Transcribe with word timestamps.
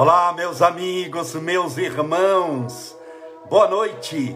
Olá, 0.00 0.32
meus 0.32 0.62
amigos, 0.62 1.34
meus 1.34 1.76
irmãos, 1.76 2.96
boa 3.50 3.68
noite. 3.68 4.34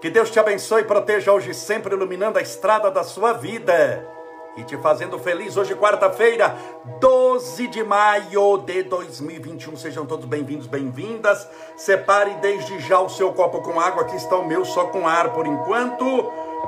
Que 0.00 0.08
Deus 0.08 0.30
te 0.30 0.40
abençoe 0.40 0.80
e 0.80 0.86
proteja 0.86 1.30
hoje, 1.30 1.52
sempre 1.52 1.94
iluminando 1.94 2.38
a 2.38 2.40
estrada 2.40 2.90
da 2.90 3.04
sua 3.04 3.34
vida 3.34 4.08
e 4.56 4.64
te 4.64 4.74
fazendo 4.78 5.18
feliz. 5.18 5.54
Hoje, 5.54 5.74
quarta-feira, 5.74 6.56
12 6.98 7.66
de 7.66 7.84
maio 7.84 8.56
de 8.64 8.84
2021. 8.84 9.76
Sejam 9.76 10.06
todos 10.06 10.24
bem-vindos, 10.24 10.66
bem-vindas. 10.66 11.46
Separe 11.76 12.32
desde 12.40 12.80
já 12.80 12.98
o 12.98 13.10
seu 13.10 13.34
copo 13.34 13.60
com 13.60 13.78
água. 13.78 14.04
Aqui 14.04 14.16
está 14.16 14.36
o 14.36 14.46
meu, 14.46 14.64
só 14.64 14.86
com 14.86 15.06
ar 15.06 15.34
por 15.34 15.46
enquanto. 15.46 16.06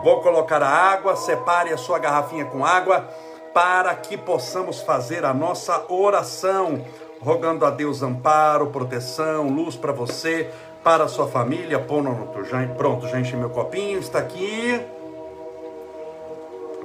Vou 0.03 0.21
colocar 0.21 0.63
a 0.63 0.69
água. 0.69 1.17
Separe 1.17 1.73
a 1.73 1.79
sua 1.79 1.99
garrafinha 1.99 2.45
com 2.45 2.63
água 2.63 3.09
para 3.55 3.95
que 3.95 4.19
possamos 4.19 4.81
fazer 4.83 5.25
a 5.25 5.33
nossa 5.33 5.87
oração 5.89 6.85
rogando 7.25 7.65
a 7.65 7.71
Deus 7.71 8.03
amparo, 8.03 8.67
proteção, 8.67 9.49
luz 9.49 9.77
para 9.77 9.93
você, 9.93 10.51
para 10.83 11.05
a 11.05 11.09
sua 11.09 11.27
família. 11.27 11.81
Pronto, 11.81 13.09
já 13.09 13.19
enchi 13.19 13.35
meu 13.35 13.49
copinho, 13.49 13.99
está 13.99 14.19
aqui. 14.19 14.79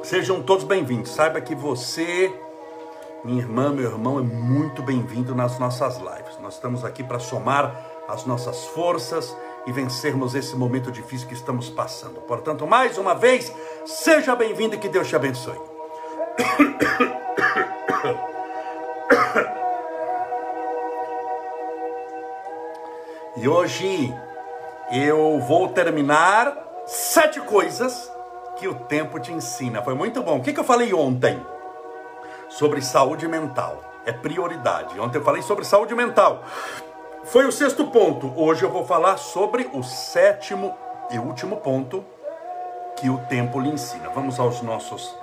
Sejam 0.02 0.42
todos 0.42 0.64
bem-vindos. 0.64 1.12
Saiba 1.12 1.42
que 1.42 1.54
você, 1.54 2.34
minha 3.26 3.42
irmã, 3.42 3.70
meu 3.70 3.92
irmão, 3.92 4.18
é 4.18 4.22
muito 4.22 4.82
bem-vindo 4.82 5.36
nas 5.36 5.60
nossas 5.60 5.98
lives. 5.98 6.40
Nós 6.42 6.54
estamos 6.54 6.86
aqui 6.86 7.04
para 7.04 7.20
somar 7.20 7.76
as 8.08 8.26
nossas 8.26 8.64
forças 8.68 9.36
e 9.68 9.74
vencermos 9.74 10.36
esse 10.36 10.56
momento 10.56 10.90
difícil 10.90 11.28
que 11.28 11.34
estamos 11.34 11.70
passando. 11.70 12.22
Portanto, 12.22 12.66
mais 12.66 12.98
uma 12.98 13.14
vez, 13.14 13.54
seja 13.86 14.38
bem-vindo 14.38 14.76
e 14.76 14.78
que 14.78 14.88
Deus 14.88 15.10
te 15.10 15.18
abençoe. 15.18 15.60
E 23.42 23.48
hoje 23.48 24.14
eu 24.92 25.40
vou 25.40 25.70
terminar 25.70 26.58
sete 26.86 27.40
coisas 27.40 28.12
que 28.58 28.68
o 28.68 28.76
tempo 28.76 29.18
te 29.18 29.32
ensina. 29.32 29.82
Foi 29.82 29.94
muito 29.94 30.22
bom. 30.22 30.40
O 30.40 30.42
que, 30.42 30.60
eu 30.60 30.64
falei 30.64 30.94
ontem? 30.94 31.42
Sobre 32.50 32.82
saúde 32.82 33.30
mental. 33.30 33.82
É 34.06 34.12
prioridade. 34.12 35.00
Ontem 35.00 35.20
eu 35.20 35.24
falei 35.24 35.42
sobre 35.42 35.64
saúde 35.64 35.96
mental. 35.96 36.44
Foi 37.24 37.46
o 37.46 37.52
sexto 37.52 37.88
ponto. 37.88 38.34
Hoje 38.36 38.64
eu 38.64 38.70
vou 38.70 38.86
falar 38.86 39.16
sobre 39.16 39.70
o 39.74 39.84
sétimo 39.84 40.76
e 41.10 41.18
último 41.18 41.58
ponto 41.58 42.04
que 42.98 43.10
o 43.10 43.20
tempo 43.30 43.62
lhe 43.62 43.70
ensina. 43.70 44.10
Vamos 44.10 44.38
aos 44.38 44.62
nossos 44.62 45.16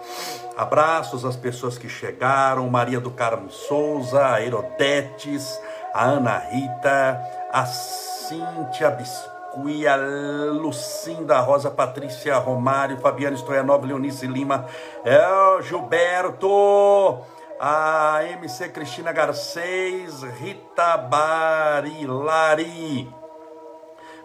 abraços, 0.56 1.22
às 1.26 1.36
pessoas 1.36 1.76
que 1.76 1.88
chegaram: 1.88 2.66
Maria 2.70 2.98
do 2.98 3.10
Carmo 3.10 3.50
Souza, 3.50 4.26
a 4.26 4.42
Herodetes, 4.42 5.60
a 5.92 6.04
Ana 6.04 6.38
Rita, 6.38 7.20
a 7.56 7.64
Cíntia 7.64 8.90
Biscuit, 8.90 9.86
a 9.86 9.96
Lucinda, 9.96 11.40
Rosa 11.40 11.70
Patrícia 11.70 12.38
Romário, 12.38 12.98
Fabiana 12.98 13.34
Stoianova, 13.34 13.86
Leonice 13.86 14.26
Lima, 14.26 14.66
El 15.02 15.62
Gilberto, 15.62 17.24
a 17.58 18.20
MC 18.38 18.68
Cristina 18.68 19.10
Garcês, 19.10 20.22
Rita 20.38 20.98
Barilari, 20.98 22.30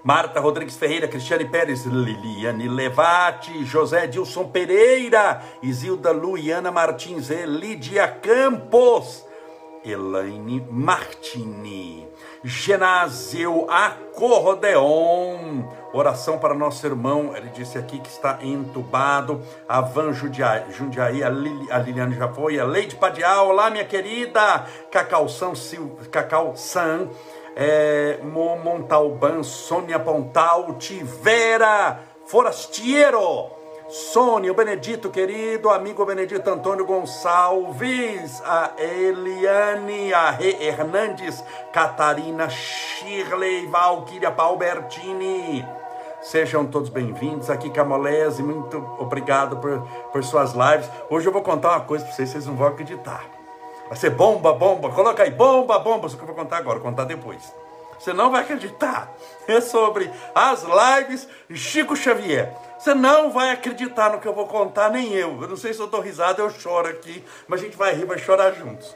Marta 0.04 0.42
Rodrigues 0.42 0.76
Ferreira, 0.76 1.08
Cristiane 1.08 1.46
Pérez, 1.46 1.86
Liliane 1.86 2.68
Levati, 2.68 3.64
José 3.64 4.10
Dilson 4.10 4.52
Pereira, 4.52 5.42
Isilda 5.64 6.12
Luiana 6.12 6.70
Martins, 6.70 7.30
Lídia 7.30 8.10
Campos, 8.10 9.26
Elaine 9.86 10.68
Martini, 10.70 12.11
Genásio 12.44 13.70
Acordeon, 13.70 15.64
oração 15.94 16.40
para 16.40 16.56
nosso 16.56 16.86
irmão, 16.88 17.36
ele 17.36 17.50
disse 17.50 17.78
aqui 17.78 18.00
que 18.00 18.10
está 18.10 18.40
entubado, 18.42 19.44
a 19.70 19.80
Van 19.80 20.12
Jundiaí, 20.12 21.24
a, 21.24 21.30
Lili, 21.30 21.72
a 21.72 21.78
Liliane 21.78 22.16
já 22.16 22.28
foi, 22.28 22.60
a 22.60 22.66
Leide 22.66 22.96
Padial, 22.96 23.50
olá 23.50 23.70
minha 23.70 23.86
querida, 23.86 24.66
Cacau 24.92 25.30
San, 25.30 25.54
Cacau 26.12 26.56
San 26.56 27.10
é, 27.56 28.18
Montalban, 28.24 29.44
Sônia 29.44 30.00
Pontal, 30.00 30.74
Tivera, 30.80 32.00
Forastiero, 32.26 33.61
Sônia, 33.92 34.50
o 34.50 34.56
Benedito, 34.56 35.10
querido 35.10 35.70
amigo 35.70 36.06
Benedito 36.06 36.50
Antônio 36.50 36.86
Gonçalves, 36.86 38.42
a 38.46 38.72
Eliane, 38.78 40.14
a 40.14 40.32
Rê 40.32 40.64
Hernandes, 40.64 41.44
Catarina, 41.74 42.50
Shirley, 42.50 43.68
Valquíria 43.68 44.32
Palbertini. 44.32 45.68
Sejam 46.22 46.66
todos 46.66 46.88
bem-vindos 46.88 47.50
aqui, 47.50 47.70
Camolese, 47.70 48.42
muito 48.42 48.78
obrigado 48.98 49.58
por, 49.58 49.82
por 50.14 50.24
suas 50.24 50.54
lives. 50.54 50.90
Hoje 51.10 51.28
eu 51.28 51.34
vou 51.34 51.42
contar 51.42 51.72
uma 51.72 51.82
coisa 51.82 52.06
para 52.06 52.14
vocês, 52.14 52.30
vocês 52.30 52.48
não 52.48 52.56
vão 52.56 52.68
acreditar. 52.68 53.26
Vai 53.90 53.98
ser 53.98 54.12
bomba, 54.12 54.54
bomba, 54.54 54.90
coloca 54.92 55.22
aí, 55.22 55.32
bomba, 55.32 55.78
bomba, 55.80 56.08
isso 56.08 56.16
que 56.16 56.24
eu 56.24 56.28
vou 56.28 56.36
contar 56.36 56.60
agora, 56.60 56.80
vou 56.80 56.90
contar 56.90 57.04
depois. 57.04 57.54
Você 58.00 58.14
não 58.14 58.32
vai 58.32 58.42
acreditar. 58.42 59.12
É 59.48 59.60
sobre 59.60 60.10
as 60.34 60.64
lives 60.64 61.28
Chico 61.54 61.94
Xavier. 61.94 62.71
Você 62.82 62.96
não 62.96 63.30
vai 63.30 63.52
acreditar 63.52 64.12
no 64.12 64.20
que 64.20 64.28
eu 64.28 64.34
vou 64.34 64.48
contar, 64.48 64.90
nem 64.90 65.14
eu. 65.14 65.40
Eu 65.40 65.48
não 65.50 65.56
sei 65.56 65.72
se 65.72 65.80
eu 65.80 65.86
dou 65.86 66.02
risada, 66.02 66.42
eu 66.42 66.50
choro 66.50 66.88
aqui, 66.88 67.24
mas 67.48 67.62
a 67.62 67.64
gente 67.64 67.78
vai 67.78 67.94
rir, 67.94 68.06
vai 68.06 68.18
chorar 68.18 68.54
juntos. 68.54 68.96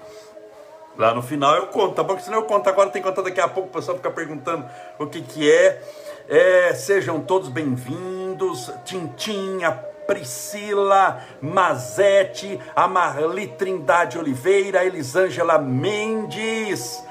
Lá 0.98 1.14
no 1.14 1.22
final 1.22 1.56
eu 1.56 1.68
conto, 1.68 1.94
tá 1.94 2.02
bom? 2.02 2.16
Porque 2.16 2.24
senão 2.24 2.40
eu 2.40 2.46
conto 2.46 2.68
agora, 2.68 2.90
tem 2.90 3.00
que 3.00 3.08
contar 3.08 3.22
daqui 3.22 3.40
a 3.40 3.48
pouco, 3.48 3.70
o 3.70 3.72
pessoal 3.72 3.96
fica 3.96 4.10
perguntando 4.10 4.66
o 4.98 5.06
que 5.06 5.22
que 5.22 5.52
é. 5.52 5.84
é 6.28 6.74
sejam 6.74 7.22
todos 7.22 7.48
bem-vindos. 7.48 8.72
Tintim, 8.86 9.64
a 9.64 9.72
Priscila 9.72 11.22
Mazete, 11.40 12.60
a 12.76 12.88
Marli 12.88 13.50
Trindade 13.50 14.18
Oliveira, 14.18 14.84
Elisângela 14.84 15.60
Mendes, 15.60 17.05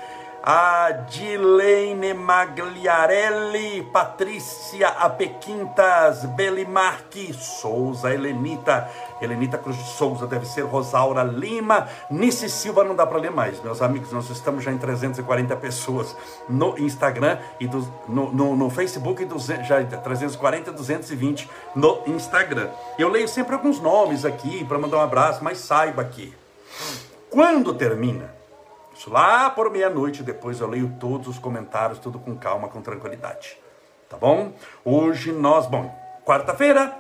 a 0.47 0.91
Dilene 1.09 2.13
Magliarelli, 2.13 3.83
Patrícia 3.91 4.89
Apequintas, 4.89 6.27
Belimarque 6.27 7.33
Souza, 7.33 8.13
Helenita, 8.13 8.91
Helenita 9.23 9.57
Cruz 9.57 9.79
de 9.79 9.85
Souza, 9.85 10.27
deve 10.27 10.45
ser 10.45 10.61
Rosaura 10.67 11.23
Lima, 11.23 11.89
Nice 12.11 12.51
Silva, 12.51 12.85
não 12.85 12.95
dá 12.95 13.07
para 13.07 13.17
ler 13.17 13.31
mais, 13.31 13.59
meus 13.63 13.81
amigos, 13.81 14.13
nós 14.13 14.29
estamos 14.29 14.63
já 14.63 14.71
em 14.71 14.77
340 14.77 15.57
pessoas 15.57 16.15
no 16.47 16.79
Instagram 16.79 17.39
e 17.59 17.67
do, 17.67 17.81
no, 18.07 18.31
no, 18.31 18.55
no 18.55 18.69
Facebook, 18.69 19.23
e 19.23 19.25
200, 19.25 19.67
já 19.67 19.83
340, 19.83 20.73
220 20.73 21.49
no 21.75 22.03
Instagram. 22.07 22.69
Eu 22.99 23.09
leio 23.09 23.29
sempre 23.29 23.55
alguns 23.55 23.81
nomes 23.81 24.27
aqui 24.27 24.63
para 24.67 24.77
mandar 24.77 24.99
um 24.99 25.01
abraço, 25.01 25.43
mas 25.43 25.57
saiba 25.57 26.05
que 26.05 26.35
quando 27.31 27.73
termina, 27.73 28.44
lá 29.09 29.51
por 29.51 29.71
meia-noite, 29.71 30.23
depois 30.23 30.61
eu 30.61 30.69
leio 30.69 30.97
todos 30.99 31.29
os 31.29 31.39
comentários, 31.39 31.99
tudo 31.99 32.19
com 32.19 32.37
calma, 32.37 32.69
com 32.69 32.81
tranquilidade. 32.81 33.59
Tá 34.09 34.17
bom? 34.17 34.53
Hoje 34.85 35.33
nós, 35.33 35.67
bom, 35.67 35.93
quarta-feira, 36.25 36.97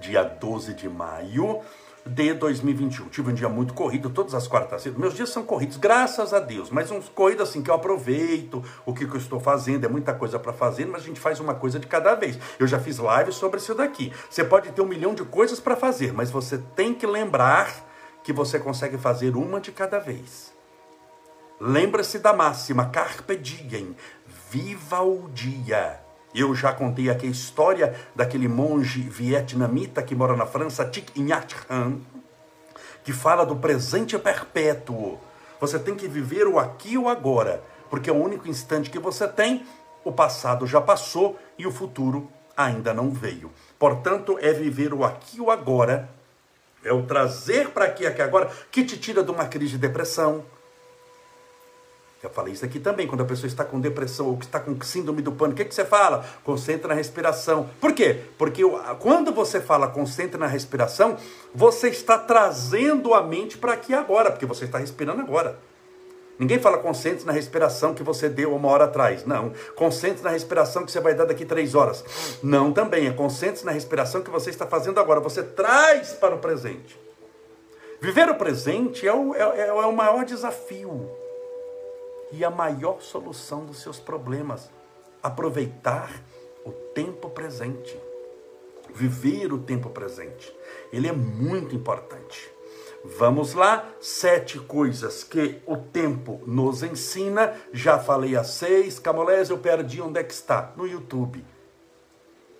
dia 0.00 0.22
12 0.22 0.74
de 0.74 0.88
maio 0.88 1.60
de 2.04 2.34
2021. 2.34 3.08
Tive 3.08 3.30
um 3.30 3.34
dia 3.34 3.48
muito 3.48 3.74
corrido, 3.74 4.10
todas 4.10 4.34
as 4.34 4.48
quartas-feiras. 4.48 5.00
Meus 5.00 5.14
dias 5.14 5.30
são 5.30 5.44
corridos, 5.44 5.76
graças 5.76 6.34
a 6.34 6.40
Deus, 6.40 6.70
mas 6.70 6.90
uns 6.90 7.08
corridos 7.08 7.48
assim 7.48 7.62
que 7.62 7.70
eu 7.70 7.74
aproveito 7.74 8.62
o 8.84 8.92
que, 8.92 9.06
que 9.06 9.14
eu 9.14 9.20
estou 9.20 9.38
fazendo, 9.38 9.84
é 9.84 9.88
muita 9.88 10.12
coisa 10.12 10.38
para 10.38 10.52
fazer, 10.52 10.86
mas 10.86 11.02
a 11.02 11.06
gente 11.06 11.20
faz 11.20 11.38
uma 11.40 11.54
coisa 11.54 11.78
de 11.78 11.86
cada 11.86 12.14
vez. 12.14 12.38
Eu 12.58 12.66
já 12.66 12.78
fiz 12.78 12.98
live 12.98 13.32
sobre 13.32 13.58
isso 13.58 13.74
daqui. 13.74 14.12
Você 14.28 14.44
pode 14.44 14.70
ter 14.72 14.82
um 14.82 14.86
milhão 14.86 15.14
de 15.14 15.24
coisas 15.24 15.60
para 15.60 15.76
fazer, 15.76 16.12
mas 16.12 16.30
você 16.30 16.58
tem 16.74 16.92
que 16.92 17.06
lembrar 17.06 17.72
que 18.22 18.32
você 18.32 18.58
consegue 18.58 18.98
fazer 18.98 19.36
uma 19.36 19.60
de 19.60 19.72
cada 19.72 19.98
vez. 19.98 20.51
Lembra-se 21.64 22.18
da 22.18 22.32
máxima, 22.32 22.86
carpe 22.86 23.36
diem, 23.36 23.94
viva 24.50 25.00
o 25.00 25.28
dia. 25.28 26.00
Eu 26.34 26.56
já 26.56 26.72
contei 26.72 27.08
aqui 27.08 27.28
a 27.28 27.30
história 27.30 27.94
daquele 28.16 28.48
monge 28.48 29.00
vietnamita 29.00 30.02
que 30.02 30.12
mora 30.12 30.34
na 30.34 30.44
França, 30.44 30.84
Thich 30.84 31.12
Nhat 31.22 31.54
Hanh, 31.70 32.04
que 33.04 33.12
fala 33.12 33.46
do 33.46 33.54
presente 33.54 34.18
perpétuo. 34.18 35.20
Você 35.60 35.78
tem 35.78 35.94
que 35.94 36.08
viver 36.08 36.48
o 36.48 36.58
aqui 36.58 36.94
e 36.94 36.98
o 36.98 37.08
agora, 37.08 37.62
porque 37.88 38.10
é 38.10 38.12
o 38.12 38.20
único 38.20 38.48
instante 38.48 38.90
que 38.90 38.98
você 38.98 39.28
tem, 39.28 39.64
o 40.04 40.10
passado 40.10 40.66
já 40.66 40.80
passou 40.80 41.38
e 41.56 41.64
o 41.64 41.70
futuro 41.70 42.28
ainda 42.56 42.92
não 42.92 43.08
veio. 43.08 43.52
Portanto, 43.78 44.36
é 44.40 44.52
viver 44.52 44.92
o 44.92 45.04
aqui 45.04 45.36
e 45.36 45.40
o 45.40 45.48
agora, 45.48 46.10
é 46.82 46.92
o 46.92 47.06
trazer 47.06 47.68
para 47.68 47.84
aqui 47.84 48.04
aqui 48.04 48.20
agora, 48.20 48.50
que 48.68 48.84
te 48.84 48.98
tira 48.98 49.22
de 49.22 49.30
uma 49.30 49.46
crise 49.46 49.74
de 49.74 49.78
depressão, 49.78 50.44
eu 52.22 52.30
falei 52.30 52.52
isso 52.52 52.64
aqui 52.64 52.78
também, 52.78 53.08
quando 53.08 53.22
a 53.22 53.24
pessoa 53.24 53.48
está 53.48 53.64
com 53.64 53.80
depressão 53.80 54.28
ou 54.28 54.36
que 54.36 54.44
está 54.44 54.60
com 54.60 54.80
síndrome 54.82 55.20
do 55.20 55.32
pânico, 55.32 55.54
o 55.54 55.56
que, 55.56 55.68
que 55.68 55.74
você 55.74 55.84
fala? 55.84 56.24
Concentra 56.44 56.86
na 56.86 56.94
respiração. 56.94 57.68
Por 57.80 57.92
quê? 57.92 58.20
Porque 58.38 58.62
quando 59.00 59.32
você 59.32 59.60
fala 59.60 59.88
concentra 59.88 60.38
na 60.38 60.46
respiração, 60.46 61.16
você 61.52 61.88
está 61.88 62.16
trazendo 62.16 63.12
a 63.12 63.22
mente 63.22 63.58
para 63.58 63.72
aqui 63.72 63.92
agora, 63.92 64.30
porque 64.30 64.46
você 64.46 64.66
está 64.66 64.78
respirando 64.78 65.20
agora. 65.20 65.58
Ninguém 66.38 66.60
fala 66.60 66.78
concentre 66.78 67.26
na 67.26 67.32
respiração 67.32 67.92
que 67.92 68.04
você 68.04 68.28
deu 68.28 68.54
uma 68.54 68.68
hora 68.68 68.84
atrás. 68.84 69.24
Não. 69.26 69.52
Concentre 69.74 70.22
na 70.22 70.30
respiração 70.30 70.84
que 70.84 70.92
você 70.92 71.00
vai 71.00 71.14
dar 71.14 71.24
daqui 71.24 71.44
três 71.44 71.74
horas. 71.74 72.04
Não 72.42 72.72
também. 72.72 73.06
É 73.06 73.12
concentre 73.12 73.64
na 73.64 73.70
respiração 73.72 74.22
que 74.22 74.30
você 74.30 74.50
está 74.50 74.66
fazendo 74.66 74.98
agora. 74.98 75.20
Você 75.20 75.42
traz 75.42 76.12
para 76.12 76.34
o 76.34 76.38
presente. 76.38 76.98
Viver 78.00 78.28
o 78.28 78.34
presente 78.34 79.06
é 79.06 79.12
o, 79.12 79.34
é, 79.34 79.68
é 79.68 79.72
o 79.72 79.92
maior 79.92 80.24
desafio 80.24 81.22
e 82.32 82.44
a 82.44 82.50
maior 82.50 83.00
solução 83.00 83.64
dos 83.64 83.80
seus 83.80 84.00
problemas. 84.00 84.70
Aproveitar 85.22 86.10
o 86.64 86.72
tempo 86.72 87.30
presente. 87.30 87.96
Viver 88.94 89.52
o 89.52 89.58
tempo 89.58 89.90
presente. 89.90 90.52
Ele 90.92 91.08
é 91.08 91.12
muito 91.12 91.74
importante. 91.74 92.50
Vamos 93.04 93.52
lá, 93.52 93.88
sete 94.00 94.60
coisas 94.60 95.24
que 95.24 95.60
o 95.66 95.76
tempo 95.76 96.40
nos 96.46 96.82
ensina. 96.82 97.54
Já 97.72 97.98
falei 97.98 98.36
as 98.36 98.48
seis. 98.48 98.98
Camolés, 98.98 99.50
eu 99.50 99.58
perdi 99.58 100.00
onde 100.00 100.20
é 100.20 100.24
que 100.24 100.32
está? 100.32 100.72
No 100.76 100.86
YouTube. 100.86 101.44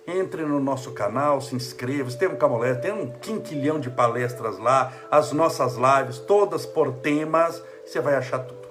Entre 0.05 0.43
no 0.43 0.59
nosso 0.59 0.91
canal, 0.91 1.39
se 1.39 1.55
inscreva. 1.55 2.11
Tem 2.11 2.27
um 2.27 2.35
Camolés, 2.35 2.77
tem 2.81 2.91
um 2.91 3.09
quinquilhão 3.19 3.79
de 3.79 3.89
palestras 3.89 4.59
lá, 4.59 4.91
as 5.09 5.31
nossas 5.31 5.75
lives, 5.75 6.19
todas 6.19 6.65
por 6.65 6.91
temas. 6.95 7.63
Você 7.85 8.01
vai 8.01 8.15
achar 8.15 8.39
tudo. 8.39 8.62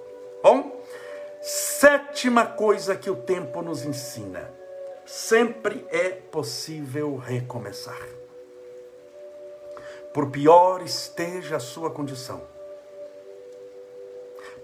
Sétima 2.23 2.47
coisa 2.47 2.95
que 2.95 3.11
o 3.11 3.17
tempo 3.17 3.63
nos 3.63 3.85
ensina: 3.85 4.49
sempre 5.05 5.85
é 5.91 6.11
possível 6.11 7.17
recomeçar 7.17 7.99
por 10.15 10.31
pior 10.31 10.83
esteja 10.83 11.57
a 11.57 11.61
sua 11.61 11.91
condição, 11.91 12.47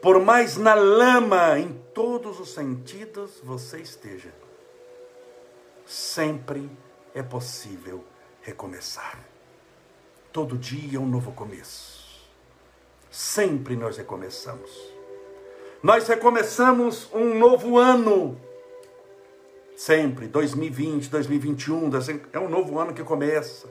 por 0.01 0.21
mais 0.21 0.57
na 0.57 0.75
lama 0.75 1.59
em 1.59 1.73
todos 1.93 2.39
os 2.39 2.55
sentidos 2.55 3.41
você 3.43 3.81
esteja, 3.81 4.33
sempre 5.85 6.71
é 7.13 7.25
possível 7.25 8.05
recomeçar. 8.41 9.19
Todo 10.33 10.57
dia 10.57 10.97
é 10.97 11.01
um 11.01 11.09
novo 11.09 11.33
começo. 11.33 12.25
Sempre 13.11 13.75
nós 13.75 13.97
recomeçamos. 13.97 14.98
Nós 15.83 16.09
recomeçamos 16.09 17.09
um 17.15 17.39
novo 17.39 17.79
ano. 17.79 18.39
Sempre, 19.77 20.27
2020, 20.27 21.09
2021, 21.09 21.91
é 22.33 22.39
um 22.39 22.49
novo 22.49 22.81
ano 22.81 22.93
que 22.93 23.05
começa. 23.05 23.69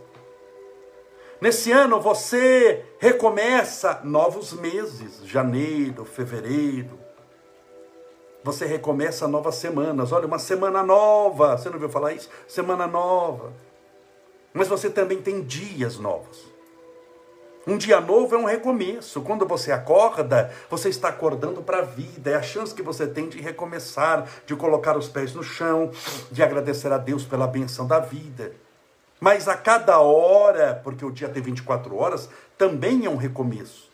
Nesse 1.41 1.71
ano 1.71 1.99
você 1.99 2.85
recomeça 2.97 4.01
novos 4.05 4.53
meses, 4.53 5.21
janeiro, 5.25 6.05
fevereiro. 6.05 6.97
Você 8.41 8.65
recomeça 8.65 9.27
novas 9.27 9.55
semanas. 9.55 10.13
Olha, 10.13 10.25
uma 10.25 10.39
semana 10.39 10.81
nova. 10.81 11.57
Você 11.57 11.67
não 11.67 11.75
ouviu 11.75 11.89
falar 11.89 12.13
isso? 12.13 12.29
Semana 12.47 12.87
nova. 12.87 13.51
Mas 14.53 14.69
você 14.69 14.89
também 14.89 15.21
tem 15.21 15.43
dias 15.43 15.99
novos. 15.99 16.46
Um 17.67 17.77
dia 17.77 17.99
novo 17.99 18.33
é 18.33 18.37
um 18.37 18.45
recomeço. 18.45 19.21
Quando 19.21 19.45
você 19.45 19.73
acorda, 19.73 20.53
você 20.69 20.87
está 20.87 21.09
acordando 21.09 21.61
para 21.61 21.79
a 21.79 21.81
vida. 21.81 22.31
É 22.31 22.35
a 22.35 22.41
chance 22.41 22.73
que 22.73 22.81
você 22.81 23.05
tem 23.05 23.27
de 23.27 23.41
recomeçar, 23.41 24.25
de 24.45 24.55
colocar 24.55 24.95
os 24.95 25.09
pés 25.09 25.33
no 25.33 25.43
chão, 25.43 25.91
de 26.31 26.41
agradecer 26.41 26.93
a 26.93 26.97
Deus 26.97 27.25
pela 27.25 27.45
benção 27.45 27.85
da 27.85 27.99
vida. 27.99 28.53
Mas 29.19 29.49
a 29.49 29.57
cada 29.57 29.99
hora, 29.99 30.79
porque 30.81 31.03
o 31.03 31.11
dia 31.11 31.27
tem 31.27 31.43
24 31.43 31.93
horas, 31.97 32.29
também 32.57 33.05
é 33.05 33.09
um 33.09 33.17
recomeço. 33.17 33.91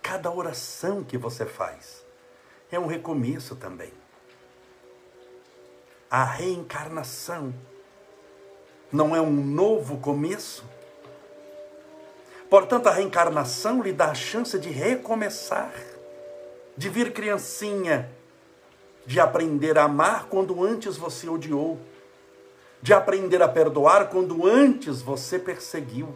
Cada 0.00 0.32
oração 0.32 1.04
que 1.04 1.18
você 1.18 1.44
faz 1.44 2.02
é 2.72 2.78
um 2.78 2.86
recomeço 2.86 3.54
também. 3.56 3.92
A 6.10 6.24
reencarnação 6.24 7.52
não 8.90 9.14
é 9.14 9.20
um 9.20 9.30
novo 9.30 9.98
começo? 9.98 10.64
Portanto, 12.50 12.88
a 12.88 12.92
reencarnação 12.92 13.80
lhe 13.80 13.92
dá 13.92 14.10
a 14.10 14.14
chance 14.14 14.58
de 14.58 14.68
recomeçar, 14.68 15.72
de 16.76 16.88
vir 16.90 17.12
criancinha, 17.12 18.10
de 19.06 19.20
aprender 19.20 19.78
a 19.78 19.84
amar 19.84 20.26
quando 20.26 20.62
antes 20.62 20.96
você 20.96 21.28
odiou 21.28 21.78
de 22.82 22.94
aprender 22.94 23.42
a 23.42 23.48
perdoar 23.48 24.08
quando 24.08 24.46
antes 24.46 25.02
você 25.02 25.38
perseguiu, 25.38 26.08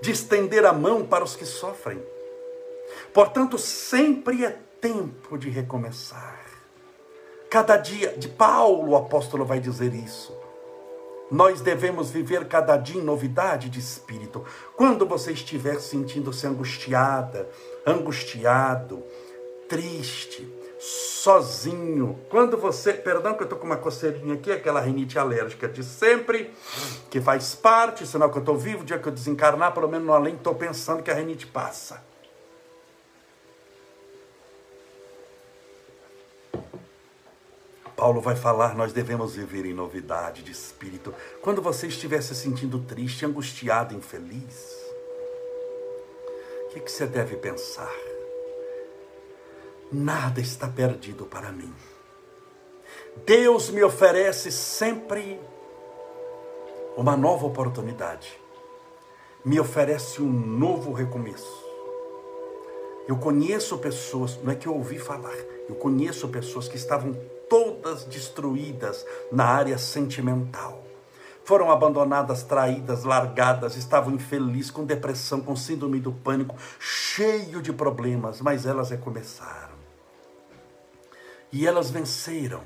de 0.00 0.10
estender 0.10 0.64
a 0.64 0.72
mão 0.72 1.04
para 1.04 1.24
os 1.24 1.36
que 1.36 1.44
sofrem. 1.44 2.02
Portanto, 3.12 3.58
sempre 3.58 4.44
é 4.44 4.58
tempo 4.80 5.36
de 5.36 5.48
recomeçar. 5.50 6.40
Cada 7.50 7.76
dia, 7.76 8.16
de 8.16 8.28
Paulo 8.28 8.90
o 8.90 8.96
apóstolo 8.96 9.44
vai 9.44 9.60
dizer 9.60 9.94
isso. 9.94 10.36
Nós 11.30 11.60
devemos 11.60 12.10
viver 12.10 12.46
cada 12.46 12.76
dia 12.76 13.00
em 13.00 13.04
novidade 13.04 13.68
de 13.68 13.80
espírito. 13.80 14.44
Quando 14.76 15.06
você 15.06 15.32
estiver 15.32 15.80
sentindo-se 15.80 16.46
angustiada, 16.46 17.48
angustiado, 17.86 19.02
triste, 19.68 20.46
sozinho. 20.78 22.20
Quando 22.28 22.58
você, 22.58 22.92
perdão 22.92 23.34
que 23.34 23.40
eu 23.40 23.44
estou 23.44 23.58
com 23.58 23.66
uma 23.66 23.76
coceirinha 23.76 24.34
aqui, 24.34 24.52
aquela 24.52 24.80
rinite 24.80 25.18
alérgica 25.18 25.66
de 25.66 25.82
sempre, 25.82 26.52
que 27.10 27.20
faz 27.20 27.54
parte, 27.54 28.06
sinal 28.06 28.30
que 28.30 28.36
eu 28.36 28.40
estou 28.40 28.56
vivo, 28.56 28.82
o 28.82 28.84
dia 28.84 28.98
que 28.98 29.08
eu 29.08 29.12
desencarnar, 29.12 29.72
pelo 29.72 29.88
menos 29.88 30.06
no 30.06 30.12
além, 30.12 30.34
estou 30.34 30.54
pensando 30.54 31.02
que 31.02 31.10
a 31.10 31.14
rinite 31.14 31.46
passa. 31.46 32.02
Paulo 38.04 38.20
vai 38.20 38.36
falar, 38.36 38.74
nós 38.74 38.92
devemos 38.92 39.34
viver 39.34 39.64
em 39.64 39.72
novidade 39.72 40.42
de 40.42 40.52
espírito. 40.52 41.14
Quando 41.40 41.62
você 41.62 41.86
estiver 41.86 42.22
se 42.22 42.34
sentindo 42.34 42.78
triste, 42.80 43.24
angustiado, 43.24 43.94
infeliz, 43.94 44.76
o 46.66 46.68
que, 46.74 46.80
que 46.80 46.92
você 46.92 47.06
deve 47.06 47.34
pensar? 47.36 47.90
nada 49.90 50.38
está 50.38 50.68
perdido 50.68 51.24
para 51.24 51.50
mim. 51.50 51.72
Deus 53.24 53.70
me 53.70 53.82
oferece 53.82 54.52
sempre 54.52 55.40
uma 56.98 57.16
nova 57.16 57.46
oportunidade, 57.46 58.38
me 59.42 59.58
oferece 59.58 60.20
um 60.20 60.30
novo 60.30 60.92
recomeço. 60.92 61.64
Eu 63.08 63.16
conheço 63.16 63.78
pessoas, 63.78 64.38
não 64.42 64.52
é 64.52 64.54
que 64.54 64.68
eu 64.68 64.74
ouvi 64.74 64.98
falar, 64.98 65.36
eu 65.70 65.74
conheço 65.74 66.28
pessoas 66.28 66.68
que 66.68 66.76
estavam 66.76 67.16
todas 67.48 68.04
destruídas 68.04 69.04
na 69.30 69.44
área 69.44 69.78
sentimental. 69.78 70.82
Foram 71.44 71.70
abandonadas, 71.70 72.42
traídas, 72.42 73.04
largadas, 73.04 73.76
estavam 73.76 74.14
infelizes, 74.14 74.70
com 74.70 74.84
depressão, 74.84 75.42
com 75.42 75.54
síndrome 75.54 76.00
do 76.00 76.10
pânico, 76.10 76.56
cheio 76.78 77.60
de 77.60 77.72
problemas, 77.72 78.40
mas 78.40 78.64
elas 78.64 78.90
recomeçaram. 78.90 79.74
E 81.52 81.66
elas 81.66 81.90
venceram, 81.90 82.62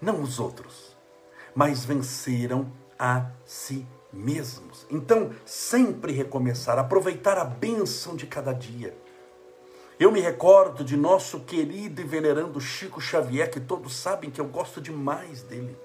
não 0.00 0.22
os 0.22 0.38
outros, 0.38 0.94
mas 1.54 1.84
venceram 1.84 2.70
a 2.98 3.30
si 3.46 3.86
mesmos. 4.12 4.86
Então, 4.90 5.30
sempre 5.46 6.12
recomeçar, 6.12 6.78
aproveitar 6.78 7.38
a 7.38 7.44
bênção 7.44 8.14
de 8.14 8.26
cada 8.26 8.52
dia. 8.52 8.94
Eu 10.00 10.10
me 10.10 10.18
recordo 10.18 10.82
de 10.82 10.96
nosso 10.96 11.40
querido 11.40 12.00
e 12.00 12.04
venerando 12.04 12.58
Chico 12.58 13.02
Xavier, 13.02 13.50
que 13.50 13.60
todos 13.60 13.94
sabem 13.94 14.30
que 14.30 14.40
eu 14.40 14.46
gosto 14.46 14.80
demais 14.80 15.42
dele. 15.42 15.76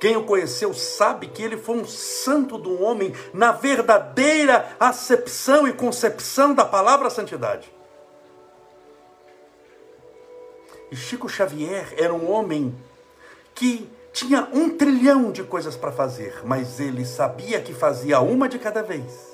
Quem 0.00 0.16
o 0.16 0.24
conheceu 0.24 0.74
sabe 0.74 1.28
que 1.28 1.40
ele 1.40 1.56
foi 1.56 1.76
um 1.76 1.86
santo 1.86 2.58
do 2.58 2.82
homem 2.82 3.14
na 3.32 3.52
verdadeira 3.52 4.74
acepção 4.80 5.68
e 5.68 5.72
concepção 5.72 6.52
da 6.52 6.64
palavra 6.64 7.08
santidade. 7.08 7.72
E 10.90 10.96
Chico 10.96 11.28
Xavier 11.28 11.94
era 11.96 12.12
um 12.12 12.28
homem 12.28 12.76
que 13.54 13.88
tinha 14.12 14.48
um 14.52 14.76
trilhão 14.76 15.30
de 15.30 15.44
coisas 15.44 15.76
para 15.76 15.92
fazer, 15.92 16.40
mas 16.44 16.80
ele 16.80 17.04
sabia 17.04 17.60
que 17.60 17.72
fazia 17.72 18.18
uma 18.18 18.48
de 18.48 18.58
cada 18.58 18.82
vez. 18.82 19.33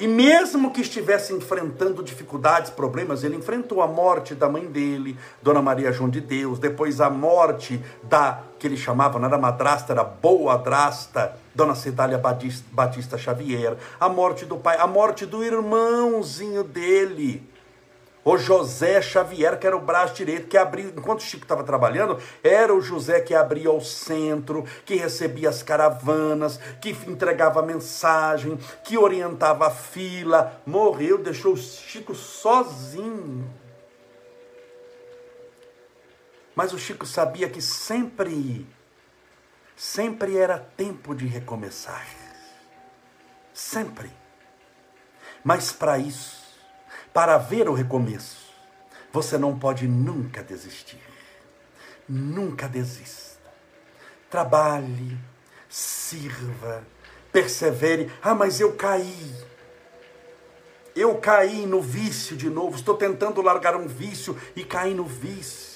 E 0.00 0.08
mesmo 0.08 0.70
que 0.70 0.80
estivesse 0.80 1.34
enfrentando 1.34 2.02
dificuldades, 2.02 2.70
problemas, 2.70 3.22
ele 3.22 3.36
enfrentou 3.36 3.82
a 3.82 3.86
morte 3.86 4.34
da 4.34 4.48
mãe 4.48 4.64
dele, 4.64 5.14
Dona 5.42 5.60
Maria 5.60 5.92
João 5.92 6.08
de 6.08 6.22
Deus, 6.22 6.58
depois 6.58 7.02
a 7.02 7.10
morte 7.10 7.78
da, 8.04 8.40
que 8.58 8.66
ele 8.66 8.78
chamava, 8.78 9.18
não 9.18 9.28
era 9.28 9.36
madrasta, 9.36 9.92
era 9.92 10.02
boa 10.02 10.54
adrasta, 10.54 11.36
Dona 11.54 11.74
Cedália 11.74 12.16
Batista, 12.16 12.64
Batista 12.72 13.18
Xavier, 13.18 13.76
a 14.00 14.08
morte 14.08 14.46
do 14.46 14.56
pai, 14.56 14.78
a 14.78 14.86
morte 14.86 15.26
do 15.26 15.44
irmãozinho 15.44 16.64
dele, 16.64 17.46
O 18.22 18.36
José 18.36 19.00
Xavier, 19.00 19.58
que 19.58 19.66
era 19.66 19.76
o 19.76 19.80
braço 19.80 20.14
direito, 20.14 20.48
que 20.48 20.58
abria, 20.58 20.92
enquanto 20.94 21.20
o 21.20 21.22
Chico 21.22 21.44
estava 21.44 21.64
trabalhando, 21.64 22.18
era 22.42 22.74
o 22.74 22.80
José 22.80 23.20
que 23.20 23.34
abria 23.34 23.70
o 23.70 23.80
centro, 23.80 24.64
que 24.84 24.94
recebia 24.94 25.48
as 25.48 25.62
caravanas, 25.62 26.58
que 26.80 26.90
entregava 26.90 27.62
mensagem, 27.62 28.58
que 28.84 28.98
orientava 28.98 29.68
a 29.68 29.70
fila. 29.70 30.60
Morreu, 30.66 31.16
deixou 31.16 31.54
o 31.54 31.56
Chico 31.56 32.14
sozinho. 32.14 33.48
Mas 36.54 36.74
o 36.74 36.78
Chico 36.78 37.06
sabia 37.06 37.48
que 37.48 37.62
sempre, 37.62 38.66
sempre 39.74 40.36
era 40.36 40.58
tempo 40.58 41.14
de 41.14 41.26
recomeçar. 41.26 42.06
Sempre. 43.54 44.10
Mas 45.42 45.72
para 45.72 45.98
isso, 45.98 46.39
para 47.12 47.38
ver 47.38 47.68
o 47.68 47.74
recomeço, 47.74 48.50
você 49.12 49.36
não 49.36 49.58
pode 49.58 49.86
nunca 49.88 50.42
desistir. 50.42 51.00
Nunca 52.08 52.68
desista. 52.68 53.38
Trabalhe, 54.28 55.16
sirva, 55.68 56.84
persevere. 57.32 58.10
Ah, 58.22 58.34
mas 58.34 58.60
eu 58.60 58.72
caí. 58.74 59.34
Eu 60.94 61.16
caí 61.18 61.66
no 61.66 61.80
vício 61.80 62.36
de 62.36 62.50
novo. 62.50 62.76
Estou 62.76 62.96
tentando 62.96 63.40
largar 63.40 63.76
um 63.76 63.86
vício 63.86 64.36
e 64.56 64.64
caí 64.64 64.92
no 64.94 65.04
vício. 65.04 65.69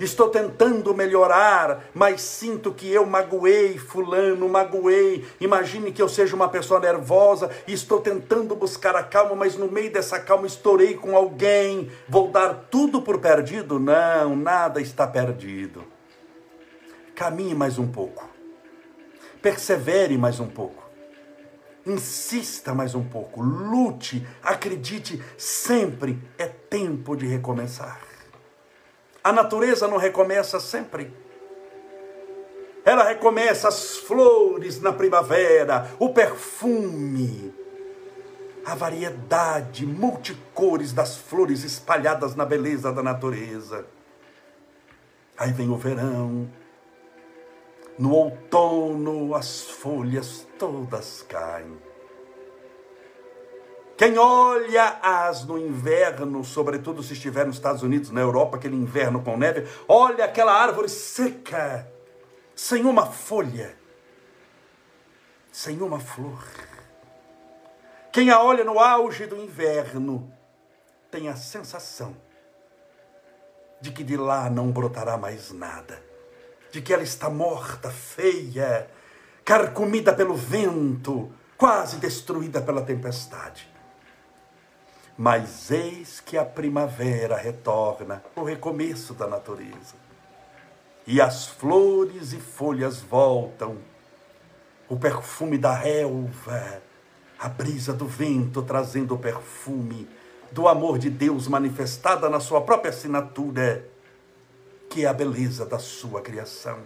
Estou 0.00 0.28
tentando 0.28 0.94
melhorar, 0.94 1.84
mas 1.94 2.20
sinto 2.20 2.72
que 2.72 2.90
eu 2.90 3.06
magoei 3.06 3.78
fulano, 3.78 4.48
magoei. 4.48 5.24
Imagine 5.40 5.92
que 5.92 6.02
eu 6.02 6.08
seja 6.08 6.34
uma 6.34 6.48
pessoa 6.48 6.80
nervosa 6.80 7.50
e 7.66 7.72
estou 7.72 8.00
tentando 8.00 8.56
buscar 8.56 8.96
a 8.96 9.02
calma, 9.02 9.34
mas 9.34 9.56
no 9.56 9.70
meio 9.70 9.92
dessa 9.92 10.18
calma 10.18 10.46
estourei 10.46 10.94
com 10.94 11.16
alguém. 11.16 11.90
Vou 12.08 12.28
dar 12.30 12.66
tudo 12.70 13.02
por 13.02 13.18
perdido? 13.18 13.78
Não, 13.78 14.34
nada 14.34 14.80
está 14.80 15.06
perdido. 15.06 15.84
Caminhe 17.14 17.54
mais 17.54 17.78
um 17.78 17.86
pouco. 17.86 18.28
Persevere 19.40 20.18
mais 20.18 20.40
um 20.40 20.48
pouco. 20.48 20.84
Insista 21.86 22.72
mais 22.72 22.94
um 22.94 23.04
pouco, 23.04 23.42
lute, 23.42 24.26
acredite, 24.42 25.22
sempre 25.36 26.18
é 26.38 26.46
tempo 26.46 27.14
de 27.14 27.26
recomeçar. 27.26 28.13
A 29.24 29.32
natureza 29.32 29.88
não 29.88 29.96
recomeça 29.96 30.60
sempre. 30.60 31.10
Ela 32.84 33.04
recomeça 33.04 33.68
as 33.68 33.96
flores 33.96 34.78
na 34.82 34.92
primavera, 34.92 35.90
o 35.98 36.10
perfume, 36.10 37.54
a 38.66 38.74
variedade, 38.74 39.86
multicores 39.86 40.92
das 40.92 41.16
flores 41.16 41.64
espalhadas 41.64 42.34
na 42.34 42.44
beleza 42.44 42.92
da 42.92 43.02
natureza. 43.02 43.86
Aí 45.38 45.50
vem 45.50 45.70
o 45.70 45.76
verão. 45.78 46.46
No 47.98 48.12
outono, 48.12 49.34
as 49.34 49.62
folhas 49.62 50.46
todas 50.58 51.24
caem. 51.26 51.83
Quem 53.96 54.18
olha 54.18 54.98
as 55.00 55.44
no 55.44 55.56
inverno, 55.56 56.42
sobretudo 56.42 57.02
se 57.02 57.12
estiver 57.12 57.46
nos 57.46 57.56
Estados 57.56 57.82
Unidos, 57.82 58.10
na 58.10 58.20
Europa, 58.20 58.56
aquele 58.56 58.74
inverno 58.74 59.22
com 59.22 59.36
neve, 59.36 59.68
olha 59.86 60.24
aquela 60.24 60.52
árvore 60.52 60.88
seca, 60.88 61.88
sem 62.56 62.84
uma 62.84 63.06
folha, 63.06 63.76
sem 65.52 65.80
uma 65.80 66.00
flor. 66.00 66.44
Quem 68.10 68.30
a 68.30 68.42
olha 68.42 68.64
no 68.64 68.80
auge 68.80 69.26
do 69.26 69.36
inverno, 69.36 70.32
tem 71.10 71.28
a 71.28 71.36
sensação 71.36 72.16
de 73.80 73.92
que 73.92 74.02
de 74.02 74.16
lá 74.16 74.50
não 74.50 74.72
brotará 74.72 75.16
mais 75.16 75.52
nada, 75.52 76.02
de 76.72 76.82
que 76.82 76.92
ela 76.92 77.04
está 77.04 77.30
morta, 77.30 77.90
feia, 77.90 78.90
carcomida 79.44 80.12
pelo 80.12 80.34
vento, 80.34 81.30
quase 81.56 81.98
destruída 81.98 82.60
pela 82.60 82.82
tempestade. 82.82 83.73
Mas 85.16 85.70
eis 85.70 86.20
que 86.20 86.36
a 86.36 86.44
primavera 86.44 87.36
retorna, 87.36 88.22
o 88.34 88.42
recomeço 88.42 89.14
da 89.14 89.26
natureza. 89.26 89.94
E 91.06 91.20
as 91.20 91.46
flores 91.46 92.32
e 92.32 92.40
folhas 92.40 93.00
voltam, 93.00 93.78
o 94.88 94.96
perfume 94.96 95.56
da 95.56 95.72
relva, 95.72 96.82
a 97.38 97.48
brisa 97.48 97.92
do 97.92 98.06
vento 98.06 98.62
trazendo 98.62 99.14
o 99.14 99.18
perfume 99.18 100.08
do 100.50 100.66
amor 100.66 100.98
de 100.98 101.10
Deus 101.10 101.46
manifestada 101.46 102.28
na 102.28 102.40
sua 102.40 102.60
própria 102.60 102.90
assinatura, 102.90 103.86
que 104.88 105.04
é 105.04 105.08
a 105.08 105.12
beleza 105.12 105.66
da 105.66 105.78
sua 105.78 106.22
criação. 106.22 106.78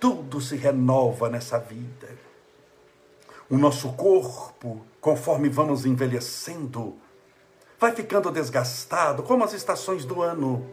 Tudo 0.00 0.40
se 0.40 0.56
renova 0.56 1.28
nessa 1.28 1.58
vida. 1.58 2.08
O 3.48 3.56
nosso 3.56 3.92
corpo, 3.92 4.84
conforme 5.00 5.48
vamos 5.48 5.86
envelhecendo, 5.86 6.96
vai 7.84 7.92
ficando 7.92 8.30
desgastado, 8.30 9.22
como 9.22 9.44
as 9.44 9.52
estações 9.52 10.06
do 10.06 10.22
ano. 10.22 10.66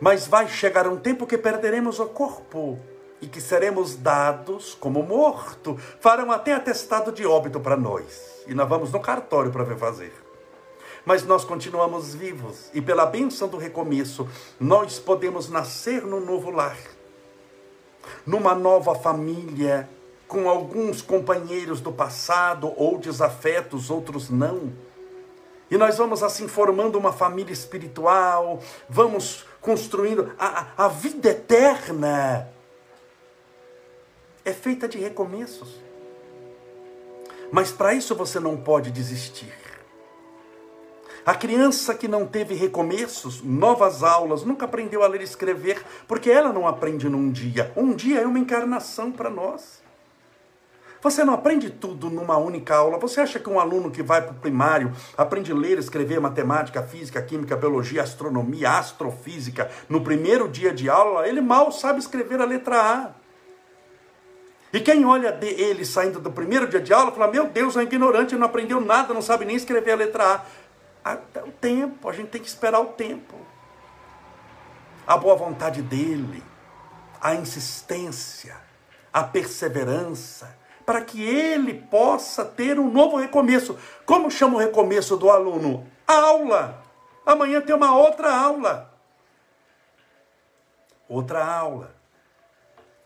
Mas 0.00 0.26
vai 0.26 0.48
chegar 0.48 0.88
um 0.88 0.96
tempo 0.96 1.26
que 1.26 1.36
perderemos 1.36 2.00
o 2.00 2.06
corpo 2.06 2.78
e 3.20 3.26
que 3.26 3.42
seremos 3.42 3.94
dados 3.94 4.74
como 4.74 5.02
morto. 5.02 5.76
Farão 6.00 6.32
até 6.32 6.54
atestado 6.54 7.12
de 7.12 7.26
óbito 7.26 7.60
para 7.60 7.76
nós. 7.76 8.42
E 8.46 8.54
nós 8.54 8.66
vamos 8.66 8.90
no 8.90 9.00
cartório 9.00 9.52
para 9.52 9.64
ver 9.64 9.76
fazer. 9.76 10.14
Mas 11.04 11.24
nós 11.24 11.44
continuamos 11.44 12.14
vivos 12.14 12.70
e 12.72 12.80
pela 12.80 13.04
bênção 13.04 13.46
do 13.46 13.58
recomeço, 13.58 14.26
nós 14.58 14.98
podemos 14.98 15.50
nascer 15.50 16.00
num 16.02 16.20
novo 16.20 16.50
lar, 16.50 16.78
numa 18.24 18.54
nova 18.54 18.94
família, 18.94 19.88
com 20.26 20.48
alguns 20.48 21.02
companheiros 21.02 21.82
do 21.82 21.92
passado 21.92 22.72
ou 22.76 22.96
desafetos, 22.96 23.90
outros 23.90 24.30
não 24.30 24.85
e 25.70 25.76
nós 25.76 25.98
vamos 25.98 26.22
assim 26.22 26.46
formando 26.46 26.96
uma 26.96 27.12
família 27.12 27.52
espiritual, 27.52 28.60
vamos 28.88 29.44
construindo 29.60 30.32
a, 30.38 30.66
a 30.76 30.88
vida 30.88 31.30
eterna. 31.30 32.48
É 34.44 34.52
feita 34.52 34.86
de 34.86 34.98
recomeços. 34.98 35.74
Mas 37.50 37.72
para 37.72 37.94
isso 37.94 38.14
você 38.14 38.38
não 38.38 38.56
pode 38.56 38.90
desistir. 38.90 39.52
A 41.24 41.34
criança 41.34 41.92
que 41.92 42.06
não 42.06 42.24
teve 42.24 42.54
recomeços, 42.54 43.42
novas 43.42 44.04
aulas, 44.04 44.44
nunca 44.44 44.64
aprendeu 44.64 45.02
a 45.02 45.08
ler 45.08 45.20
e 45.20 45.24
escrever, 45.24 45.84
porque 46.06 46.30
ela 46.30 46.52
não 46.52 46.68
aprende 46.68 47.08
num 47.08 47.32
dia. 47.32 47.72
Um 47.76 47.92
dia 47.92 48.20
é 48.20 48.26
uma 48.26 48.38
encarnação 48.38 49.10
para 49.10 49.28
nós. 49.28 49.82
Você 51.06 51.22
não 51.22 51.34
aprende 51.34 51.70
tudo 51.70 52.10
numa 52.10 52.36
única 52.36 52.74
aula. 52.74 52.98
Você 52.98 53.20
acha 53.20 53.38
que 53.38 53.48
um 53.48 53.60
aluno 53.60 53.92
que 53.92 54.02
vai 54.02 54.20
para 54.20 54.32
o 54.32 54.40
primário 54.40 54.92
aprende 55.16 55.52
a 55.52 55.54
ler, 55.54 55.78
escrever 55.78 56.20
matemática, 56.20 56.82
física, 56.82 57.22
química, 57.22 57.56
biologia, 57.56 58.02
astronomia, 58.02 58.72
astrofísica 58.72 59.70
no 59.88 60.00
primeiro 60.00 60.48
dia 60.48 60.72
de 60.72 60.90
aula? 60.90 61.28
Ele 61.28 61.40
mal 61.40 61.70
sabe 61.70 62.00
escrever 62.00 62.40
a 62.40 62.44
letra 62.44 62.82
A. 62.82 63.10
E 64.72 64.80
quem 64.80 65.04
olha 65.04 65.38
ele 65.40 65.84
saindo 65.84 66.18
do 66.18 66.32
primeiro 66.32 66.66
dia 66.66 66.80
de 66.80 66.92
aula 66.92 67.12
fala: 67.12 67.30
Meu 67.30 67.46
Deus, 67.46 67.76
é 67.76 67.84
ignorante, 67.84 68.34
não 68.34 68.46
aprendeu 68.48 68.80
nada, 68.80 69.14
não 69.14 69.22
sabe 69.22 69.44
nem 69.44 69.54
escrever 69.54 69.92
a 69.92 69.96
letra 69.96 70.24
A. 71.04 71.12
Até 71.12 71.40
o 71.40 71.52
tempo, 71.52 72.08
a 72.08 72.12
gente 72.12 72.30
tem 72.30 72.42
que 72.42 72.48
esperar 72.48 72.80
o 72.80 72.86
tempo. 72.86 73.36
A 75.06 75.16
boa 75.16 75.36
vontade 75.36 75.82
dele, 75.82 76.42
a 77.20 77.32
insistência, 77.36 78.56
a 79.12 79.22
perseverança, 79.22 80.65
para 80.86 81.02
que 81.02 81.20
ele 81.20 81.74
possa 81.74 82.44
ter 82.44 82.78
um 82.78 82.88
novo 82.88 83.16
recomeço. 83.16 83.76
Como 84.06 84.30
chama 84.30 84.54
o 84.54 84.60
recomeço 84.60 85.16
do 85.16 85.28
aluno? 85.28 85.84
Aula. 86.06 86.80
Amanhã 87.26 87.60
tem 87.60 87.74
uma 87.74 87.98
outra 87.98 88.32
aula. 88.32 88.94
Outra 91.08 91.44
aula. 91.44 91.96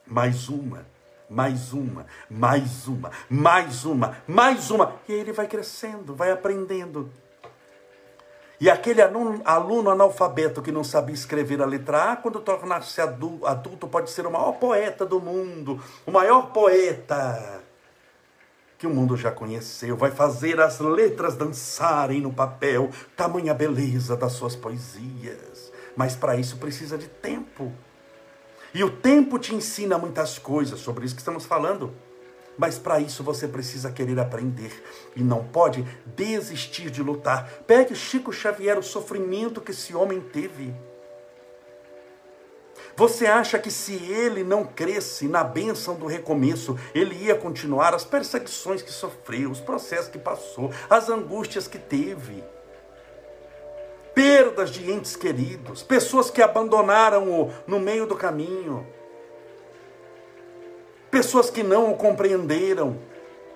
Mais 0.06 0.48
uma, 0.50 0.86
mais 1.28 1.72
uma, 1.72 2.04
mais 2.28 2.86
uma, 2.86 3.10
mais 3.30 3.84
uma, 3.84 4.16
mais 4.26 4.70
uma. 4.70 4.96
E 5.08 5.12
ele 5.12 5.32
vai 5.32 5.46
crescendo, 5.46 6.14
vai 6.14 6.30
aprendendo. 6.30 7.10
E 8.60 8.68
aquele 8.68 9.00
aluno, 9.00 9.40
aluno, 9.42 9.88
analfabeto 9.88 10.60
que 10.60 10.70
não 10.70 10.84
sabia 10.84 11.14
escrever 11.14 11.62
a 11.62 11.64
letra 11.64 12.12
A, 12.12 12.16
quando 12.16 12.40
tornar-se 12.40 13.00
adulto, 13.00 13.88
pode 13.88 14.10
ser 14.10 14.26
o 14.26 14.30
maior 14.30 14.52
poeta 14.52 15.06
do 15.06 15.18
mundo, 15.18 15.82
o 16.04 16.10
maior 16.10 16.52
poeta 16.52 17.59
que 18.80 18.86
o 18.86 18.90
mundo 18.90 19.14
já 19.14 19.30
conheceu, 19.30 19.94
vai 19.94 20.10
fazer 20.10 20.58
as 20.58 20.80
letras 20.80 21.36
dançarem 21.36 22.18
no 22.18 22.32
papel, 22.32 22.88
tamanha 23.14 23.52
beleza 23.52 24.16
das 24.16 24.32
suas 24.32 24.56
poesias. 24.56 25.70
Mas 25.94 26.16
para 26.16 26.34
isso 26.36 26.56
precisa 26.56 26.96
de 26.96 27.06
tempo. 27.06 27.70
E 28.72 28.82
o 28.82 28.90
tempo 28.90 29.38
te 29.38 29.54
ensina 29.54 29.98
muitas 29.98 30.38
coisas, 30.38 30.80
sobre 30.80 31.04
isso 31.04 31.14
que 31.14 31.20
estamos 31.20 31.44
falando. 31.44 31.92
Mas 32.56 32.78
para 32.78 32.98
isso 32.98 33.22
você 33.22 33.46
precisa 33.46 33.92
querer 33.92 34.18
aprender 34.18 34.72
e 35.14 35.22
não 35.22 35.44
pode 35.44 35.84
desistir 36.16 36.90
de 36.90 37.02
lutar. 37.02 37.50
Pegue 37.66 37.94
Chico 37.94 38.32
Xavier, 38.32 38.78
o 38.78 38.82
sofrimento 38.82 39.60
que 39.60 39.72
esse 39.72 39.94
homem 39.94 40.22
teve. 40.22 40.74
Você 42.96 43.26
acha 43.26 43.58
que 43.58 43.70
se 43.70 43.94
ele 43.94 44.44
não 44.44 44.64
cresce 44.64 45.26
na 45.26 45.42
bênção 45.42 45.94
do 45.94 46.06
recomeço, 46.06 46.78
ele 46.94 47.14
ia 47.14 47.34
continuar 47.34 47.94
as 47.94 48.04
perseguições 48.04 48.82
que 48.82 48.92
sofreu, 48.92 49.50
os 49.50 49.60
processos 49.60 50.08
que 50.08 50.18
passou, 50.18 50.70
as 50.88 51.08
angústias 51.08 51.66
que 51.66 51.78
teve? 51.78 52.44
Perdas 54.14 54.70
de 54.70 54.90
entes 54.90 55.16
queridos, 55.16 55.82
pessoas 55.82 56.30
que 56.30 56.42
abandonaram-o 56.42 57.52
no 57.66 57.78
meio 57.78 58.06
do 58.06 58.16
caminho, 58.16 58.86
pessoas 61.10 61.48
que 61.48 61.62
não 61.62 61.90
o 61.90 61.96
compreenderam, 61.96 62.98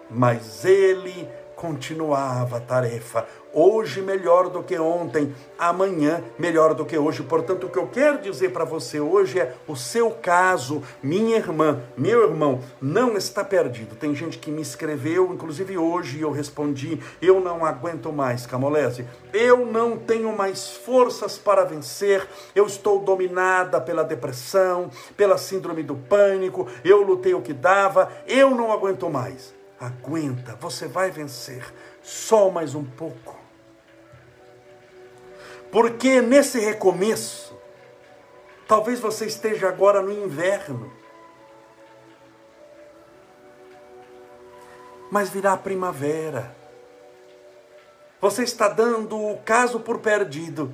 mas 0.08 0.64
ele 0.64 1.28
continuava 1.64 2.58
a 2.58 2.60
tarefa. 2.60 3.26
Hoje 3.50 4.02
melhor 4.02 4.50
do 4.50 4.62
que 4.62 4.76
ontem, 4.78 5.34
amanhã 5.58 6.22
melhor 6.38 6.74
do 6.74 6.84
que 6.84 6.98
hoje. 6.98 7.22
Portanto, 7.22 7.66
o 7.66 7.70
que 7.70 7.78
eu 7.78 7.86
quero 7.86 8.20
dizer 8.20 8.52
para 8.52 8.64
você 8.64 9.00
hoje 9.00 9.40
é: 9.40 9.54
o 9.66 9.74
seu 9.74 10.10
caso, 10.10 10.82
minha 11.02 11.36
irmã, 11.36 11.80
meu 11.96 12.28
irmão, 12.28 12.60
não 12.82 13.16
está 13.16 13.42
perdido. 13.42 13.94
Tem 13.94 14.14
gente 14.14 14.38
que 14.38 14.50
me 14.50 14.60
escreveu, 14.60 15.32
inclusive 15.32 15.78
hoje, 15.78 16.20
eu 16.20 16.30
respondi: 16.30 17.00
eu 17.22 17.40
não 17.40 17.64
aguento 17.64 18.12
mais, 18.12 18.44
Camolese. 18.44 19.06
Eu 19.32 19.64
não 19.64 19.96
tenho 19.96 20.36
mais 20.36 20.68
forças 20.68 21.38
para 21.38 21.64
vencer. 21.64 22.28
Eu 22.54 22.66
estou 22.66 23.00
dominada 23.00 23.80
pela 23.80 24.02
depressão, 24.02 24.90
pela 25.16 25.38
síndrome 25.38 25.82
do 25.82 25.94
pânico. 25.94 26.66
Eu 26.84 27.02
lutei 27.02 27.32
o 27.32 27.40
que 27.40 27.54
dava. 27.54 28.12
Eu 28.26 28.50
não 28.50 28.70
aguento 28.70 29.08
mais. 29.08 29.54
Aguenta, 29.78 30.54
você 30.56 30.86
vai 30.86 31.10
vencer. 31.10 31.64
Só 32.02 32.50
mais 32.50 32.74
um 32.74 32.84
pouco. 32.84 33.38
Porque 35.70 36.20
nesse 36.20 36.60
recomeço, 36.60 37.56
talvez 38.68 39.00
você 39.00 39.26
esteja 39.26 39.68
agora 39.68 40.00
no 40.00 40.12
inverno, 40.12 40.92
mas 45.10 45.28
virá 45.30 45.54
a 45.54 45.58
primavera. 45.58 46.54
Você 48.20 48.44
está 48.44 48.68
dando 48.68 49.18
o 49.18 49.38
caso 49.38 49.80
por 49.80 49.98
perdido. 49.98 50.72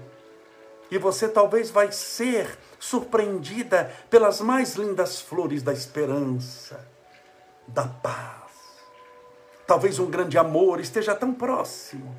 E 0.90 0.99
você 0.99 1.28
talvez 1.28 1.71
vai 1.71 1.92
ser 1.92 2.59
surpreendida 2.78 3.92
pelas 4.11 4.40
mais 4.40 4.75
lindas 4.75 5.21
flores 5.21 5.62
da 5.62 5.73
esperança, 5.73 6.85
da 7.69 7.87
paz 7.87 8.50
Talvez 9.71 10.00
um 10.00 10.11
grande 10.11 10.37
amor 10.37 10.81
esteja 10.81 11.15
tão 11.15 11.33
próximo. 11.33 12.12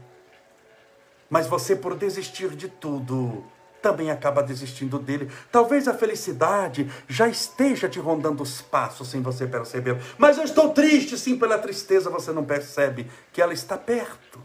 Mas 1.30 1.48
você, 1.48 1.76
por 1.76 1.98
desistir 1.98 2.52
de 2.52 2.70
tudo, 2.70 3.44
também 3.82 4.10
acaba 4.10 4.42
desistindo 4.42 4.98
dele. 4.98 5.30
Talvez 5.52 5.86
a 5.86 5.94
felicidade 5.94 6.90
já 7.10 7.28
esteja 7.28 7.90
te 7.90 8.00
rondando 8.00 8.42
os 8.42 8.62
passos 8.62 9.10
sem 9.10 9.22
você 9.22 9.46
perceber. 9.46 10.02
Mas 10.18 10.38
eu 10.38 10.46
estou 10.46 10.70
triste, 10.70 11.18
sim, 11.18 11.38
pela 11.38 11.58
tristeza, 11.58 12.10
você 12.10 12.32
não 12.32 12.46
percebe 12.46 13.12
que 13.34 13.42
ela 13.42 13.52
está 13.52 13.78
perto. 13.78 14.40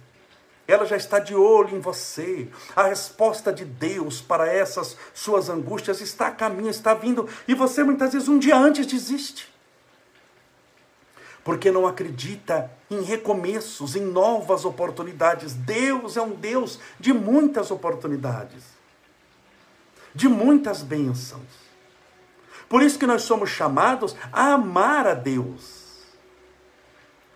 Ela 0.67 0.85
já 0.85 0.97
está 0.97 1.21
de 1.21 1.33
olho 1.33 1.77
em 1.77 1.81
você. 1.81 2.49
A 2.75 2.89
resposta 2.89 3.53
de 3.53 3.65
Deus 3.65 4.21
para 4.21 4.53
essas 4.53 4.97
suas 5.15 5.49
angústias 5.49 6.01
está 6.01 6.27
a 6.27 6.33
caminho, 6.33 6.71
está 6.71 6.93
vindo, 6.93 7.29
e 7.47 7.55
você 7.55 7.85
muitas 7.85 8.15
vezes 8.15 8.29
um 8.29 8.37
dia 8.37 8.57
antes 8.57 8.85
desiste 8.85 9.55
porque 11.47 11.71
não 11.71 11.87
acredita 11.87 12.69
em 12.91 13.03
recomeços, 13.03 13.95
em 13.95 14.01
novas 14.01 14.65
oportunidades. 14.65 15.55
Deus 15.55 16.17
é 16.17 16.21
um 16.21 16.33
Deus 16.33 16.81
de 16.99 17.13
muitas 17.13 17.71
oportunidades, 17.71 18.65
de 20.13 20.29
muitas 20.29 20.83
bênçãos. 20.83 21.47
Por 22.69 22.83
isso 22.83 22.99
que 22.99 23.07
nós 23.07 23.23
somos 23.23 23.49
chamados 23.49 24.17
a 24.33 24.55
amar 24.55 25.07
a 25.07 25.15
Deus, 25.15 26.03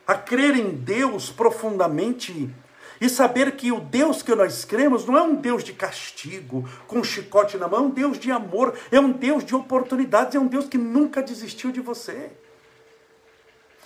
a 0.05 0.17
crer 0.17 0.57
em 0.57 0.71
Deus 0.71 1.31
profundamente 1.31 2.53
e 3.01 3.09
saber 3.09 3.53
que 3.53 3.71
o 3.71 3.79
Deus 3.79 4.25
que 4.25 4.35
nós 4.35 4.65
cremos 4.65 5.07
não 5.07 5.17
é 5.17 5.23
um 5.23 5.37
Deus 5.37 5.63
de 5.63 5.73
castigo, 5.73 6.69
com 6.89 6.99
um 6.99 7.05
chicote 7.05 7.57
na 7.57 7.69
mão, 7.69 7.79
é 7.79 7.83
um 7.83 7.91
Deus 7.91 8.19
de 8.19 8.33
amor, 8.33 8.77
é 8.91 8.99
um 8.99 9.13
Deus 9.13 9.45
de 9.45 9.55
oportunidades, 9.55 10.35
é 10.35 10.41
um 10.41 10.49
Deus 10.49 10.67
que 10.67 10.79
nunca 10.79 11.23
desistiu 11.23 11.71
de 11.71 11.81
você. 11.81 12.33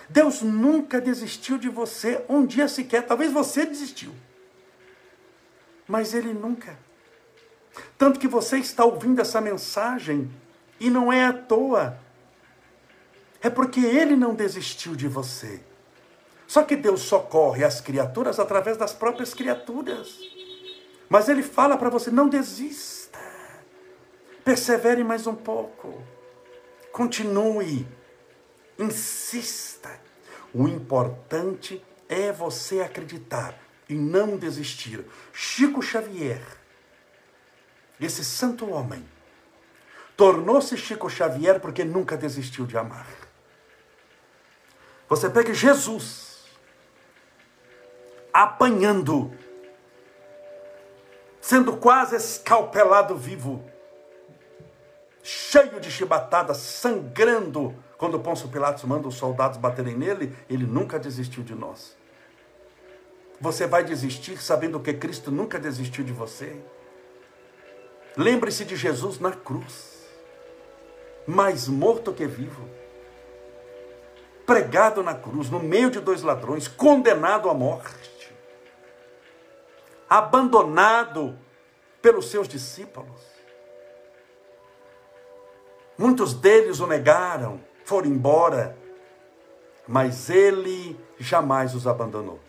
Deus 0.09 0.43
nunca 0.43 1.01
desistiu 1.01 1.59
de 1.59 1.69
você 1.69 2.25
um 2.29 2.45
dia 2.45 2.69
sequer. 2.69 3.07
Talvez 3.07 3.33
você 3.33 3.65
desistiu. 3.65 4.13
Mas 5.87 6.15
Ele 6.15 6.33
nunca. 6.33 6.79
Tanto 7.97 8.21
que 8.21 8.29
você 8.29 8.59
está 8.59 8.85
ouvindo 8.85 9.21
essa 9.21 9.41
mensagem 9.41 10.31
e 10.79 10.91
não 10.91 11.13
é 11.13 11.25
à 11.25 11.33
toa. 11.33 11.99
É 13.41 13.51
porque 13.51 13.81
Ele 13.81 14.17
não 14.17 14.35
desistiu 14.35 14.95
de 14.95 15.09
você. 15.09 15.61
Só 16.47 16.63
que 16.63 16.77
Deus 16.77 17.01
socorre 17.03 17.65
as 17.65 17.81
criaturas 17.81 18.39
através 18.39 18.77
das 18.77 18.93
próprias 18.93 19.33
criaturas. 19.33 20.19
Mas 21.09 21.29
Ele 21.29 21.43
fala 21.43 21.77
para 21.77 21.91
você: 21.91 22.11
não 22.11 22.29
desista. 22.29 23.19
Persevere 24.45 25.03
mais 25.03 25.27
um 25.27 25.35
pouco. 25.35 26.03
Continue 26.93 27.87
Insista. 28.79 30.01
O 30.53 30.69
importante 30.69 31.85
é 32.09 32.33
você 32.33 32.81
acreditar 32.81 33.59
e 33.89 33.95
não 33.95 34.37
desistir. 34.37 35.05
Chico 35.33 35.83
Xavier, 35.83 36.43
esse 38.01 38.25
santo 38.25 38.71
homem, 38.71 39.05
tornou-se 40.17 40.77
Chico 40.77 41.09
Xavier 41.09 41.61
porque 41.61 41.85
nunca 41.85 42.17
desistiu 42.17 42.67
de 42.67 42.77
amar. 42.77 43.07
Você 45.09 45.29
pega 45.29 45.53
Jesus 45.53 46.45
apanhando, 48.33 49.33
sendo 51.41 51.77
quase 51.77 52.17
escalpelado 52.17 53.17
vivo, 53.17 53.65
cheio 55.23 55.79
de 55.79 55.91
chibatadas, 55.91 56.57
sangrando 56.57 57.84
quando 58.05 58.21
Pôncio 58.21 58.51
Pilatos 58.51 58.85
manda 58.85 59.09
os 59.09 59.15
soldados 59.15 59.57
baterem 59.57 59.97
nele, 59.97 60.37
ele 60.47 60.67
nunca 60.67 60.99
desistiu 60.99 61.43
de 61.43 61.55
nós. 61.55 61.97
Você 63.41 63.67
vai 63.67 63.83
desistir 63.83 64.37
sabendo 64.37 64.79
que 64.79 64.93
Cristo 64.93 65.31
nunca 65.31 65.59
desistiu 65.59 66.05
de 66.05 66.13
você? 66.13 66.55
Lembre-se 68.15 68.67
de 68.67 68.77
Jesus 68.77 69.19
na 69.19 69.33
cruz, 69.33 70.07
mais 71.27 71.67
morto 71.67 72.13
que 72.13 72.27
vivo, 72.27 72.69
pregado 74.45 75.03
na 75.03 75.15
cruz, 75.15 75.49
no 75.49 75.59
meio 75.59 75.91
de 75.91 75.99
dois 75.99 76.21
ladrões, 76.21 76.69
condenado 76.69 77.49
à 77.49 77.55
morte, 77.55 78.35
abandonado 80.11 81.39
pelos 82.03 82.31
seus 82.31 82.47
discípulos. 82.47 83.23
Muitos 85.97 86.35
deles 86.35 86.81
o 86.81 86.87
negaram, 86.87 87.65
foram 87.85 88.09
embora, 88.09 88.77
mas 89.87 90.31
ele 90.31 90.99
jamais 91.19 91.75
os 91.75 91.87
abandonou. 91.87 92.41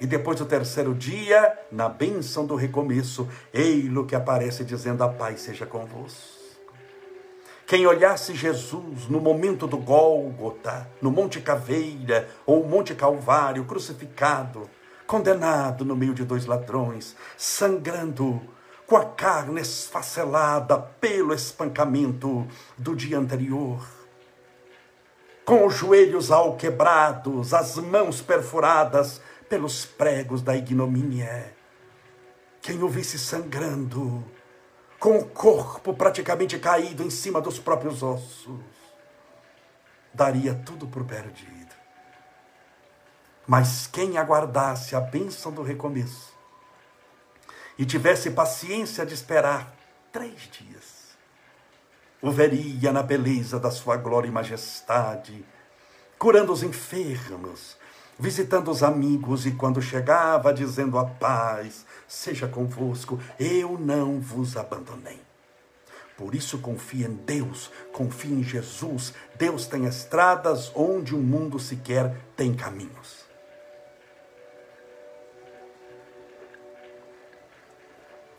E 0.00 0.06
depois 0.06 0.38
do 0.38 0.44
terceiro 0.44 0.92
dia, 0.92 1.56
na 1.70 1.88
bênção 1.88 2.44
do 2.44 2.56
recomeço, 2.56 3.28
ei-lo 3.52 4.04
que 4.04 4.14
aparece 4.14 4.64
dizendo: 4.64 5.02
A 5.02 5.08
paz 5.08 5.40
seja 5.40 5.64
convosco. 5.64 6.34
Quem 7.66 7.86
olhasse 7.86 8.34
Jesus 8.34 9.08
no 9.08 9.20
momento 9.20 9.66
do 9.66 9.78
Gólgota, 9.78 10.86
no 11.00 11.10
Monte 11.10 11.40
Caveira 11.40 12.28
ou 12.44 12.66
Monte 12.66 12.94
Calvário, 12.94 13.64
crucificado, 13.64 14.68
condenado 15.06 15.82
no 15.82 15.96
meio 15.96 16.12
de 16.12 16.24
dois 16.24 16.44
ladrões, 16.44 17.16
sangrando, 17.38 18.42
com 18.86 18.96
a 18.96 19.06
carne 19.06 19.62
esfacelada 19.62 20.76
pelo 20.76 21.32
espancamento 21.32 22.46
do 22.76 22.94
dia 22.94 23.18
anterior, 23.18 23.80
com 25.44 25.66
os 25.66 25.74
joelhos 25.74 26.30
alquebrados, 26.30 27.52
as 27.52 27.76
mãos 27.76 28.22
perfuradas 28.22 29.20
pelos 29.48 29.84
pregos 29.84 30.42
da 30.42 30.56
ignomínia. 30.56 31.54
Quem 32.62 32.82
o 32.82 32.88
visse 32.88 33.18
sangrando, 33.18 34.24
com 34.98 35.18
o 35.18 35.24
corpo 35.26 35.92
praticamente 35.92 36.58
caído 36.58 37.02
em 37.02 37.10
cima 37.10 37.40
dos 37.40 37.58
próprios 37.58 38.02
ossos, 38.02 38.58
daria 40.14 40.54
tudo 40.54 40.86
por 40.86 41.04
perdido. 41.04 41.74
Mas 43.46 43.86
quem 43.86 44.16
aguardasse 44.16 44.96
a 44.96 45.00
bênção 45.00 45.52
do 45.52 45.62
recomeço 45.62 46.32
e 47.78 47.84
tivesse 47.84 48.30
paciência 48.30 49.04
de 49.04 49.12
esperar 49.12 49.76
três 50.10 50.48
dias, 50.50 50.93
o 52.24 52.30
veria 52.30 52.90
na 52.90 53.02
beleza 53.02 53.60
da 53.60 53.70
sua 53.70 53.98
glória 53.98 54.26
e 54.26 54.30
majestade, 54.30 55.44
curando 56.18 56.54
os 56.54 56.62
enfermos, 56.62 57.76
visitando 58.18 58.70
os 58.70 58.82
amigos, 58.82 59.44
e 59.44 59.50
quando 59.50 59.82
chegava, 59.82 60.54
dizendo 60.54 60.98
a 60.98 61.04
paz 61.04 61.84
seja 62.08 62.48
convosco, 62.48 63.20
eu 63.38 63.78
não 63.78 64.20
vos 64.20 64.56
abandonei. 64.56 65.20
Por 66.16 66.34
isso 66.34 66.56
confie 66.58 67.04
em 67.04 67.12
Deus, 67.12 67.70
confie 67.92 68.32
em 68.32 68.42
Jesus. 68.42 69.12
Deus 69.36 69.66
tem 69.66 69.84
estradas 69.84 70.72
onde 70.74 71.14
o 71.14 71.18
mundo 71.18 71.58
sequer 71.58 72.16
tem 72.34 72.54
caminhos. 72.54 73.26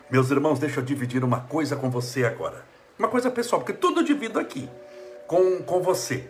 Meus 0.10 0.32
irmãos, 0.32 0.58
deixa 0.58 0.80
eu 0.80 0.84
dividir 0.84 1.24
uma 1.24 1.42
coisa 1.42 1.76
com 1.76 1.92
você 1.92 2.26
agora. 2.26 2.75
Uma 2.98 3.08
coisa 3.08 3.30
pessoal, 3.30 3.62
porque 3.62 3.74
tudo 3.74 4.00
eu 4.00 4.06
divido 4.06 4.40
aqui 4.40 4.70
com, 5.28 5.62
com 5.64 5.82
você. 5.82 6.24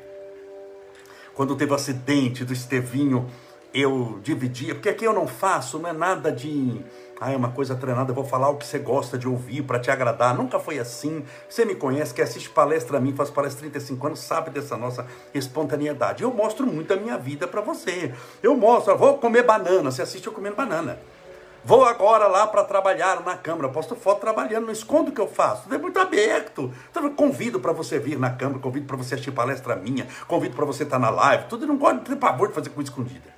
Quando 1.34 1.56
teve 1.56 1.72
o 1.72 1.76
acidente 1.76 2.44
do 2.44 2.54
Estevinho, 2.54 3.30
eu 3.74 4.20
dividia, 4.24 4.74
porque 4.74 4.90
aqui 4.90 5.06
eu 5.06 5.14
não 5.14 5.28
faço, 5.28 5.78
não 5.78 5.90
é 5.90 5.94
nada 5.94 6.32
de 6.32 6.82
ah, 7.20 7.32
é 7.32 7.36
uma 7.38 7.52
coisa 7.52 7.76
treinada, 7.76 8.12
eu 8.12 8.16
vou 8.16 8.26
falar 8.26 8.50
o 8.50 8.58
que 8.58 8.66
você 8.66 8.78
gosta 8.78 9.18
de 9.18 9.28
ouvir 9.28 9.62
para 9.62 9.80
te 9.80 9.90
agradar. 9.90 10.36
Nunca 10.36 10.60
foi 10.60 10.80
assim. 10.80 11.24
Você 11.48 11.64
me 11.64 11.76
conhece, 11.76 12.14
que 12.14 12.22
assiste 12.22 12.50
palestra 12.50 12.98
a 12.98 13.00
mim, 13.00 13.16
faz 13.16 13.30
palestra 13.30 13.62
35 13.62 14.08
anos, 14.08 14.20
sabe 14.20 14.50
dessa 14.50 14.76
nossa 14.76 15.06
espontaneidade. 15.34 16.24
Eu 16.24 16.34
mostro 16.34 16.68
muito 16.68 16.94
a 16.94 16.98
minha 16.98 17.18
vida 17.18 17.48
para 17.48 17.62
você. 17.62 18.14
Eu 18.44 18.58
mostro, 18.58 18.98
vou 18.98 19.18
comer 19.18 19.44
banana, 19.44 19.92
você 19.92 20.02
assiste 20.02 20.28
eu 20.28 20.34
comendo 20.34 20.56
banana. 20.56 21.00
Vou 21.66 21.84
agora 21.84 22.28
lá 22.28 22.46
para 22.46 22.64
trabalhar 22.64 23.26
na 23.26 23.36
Câmara, 23.36 23.70
posto 23.70 23.96
foto 23.96 24.22
trabalhando, 24.22 24.68
não 24.68 24.72
escondo 24.72 25.10
o 25.10 25.12
que 25.12 25.20
eu 25.20 25.28
faço, 25.28 25.74
é 25.74 25.78
muito 25.80 25.98
aberto. 25.98 26.72
Então, 26.92 27.10
convido 27.10 27.60
para 27.60 27.72
você 27.72 27.98
vir 27.98 28.20
na 28.20 28.30
Câmara, 28.30 28.60
convido 28.60 28.86
para 28.86 28.96
você 28.96 29.16
assistir 29.16 29.32
palestra 29.32 29.76
minha, 29.76 30.06
convido 30.28 30.56
para 30.56 30.64
você 30.64 30.84
estar 30.84 31.00
tá 31.00 31.00
na 31.00 31.10
live, 31.10 31.46
tudo, 31.46 31.64
eu 31.64 31.68
não 31.68 31.78
gosto 31.78 32.02
de 32.02 32.12
ter 32.12 32.18
pavor 32.18 32.50
de 32.50 32.54
fazer 32.54 32.70
coisa 32.70 32.92
escondida. 32.92 33.34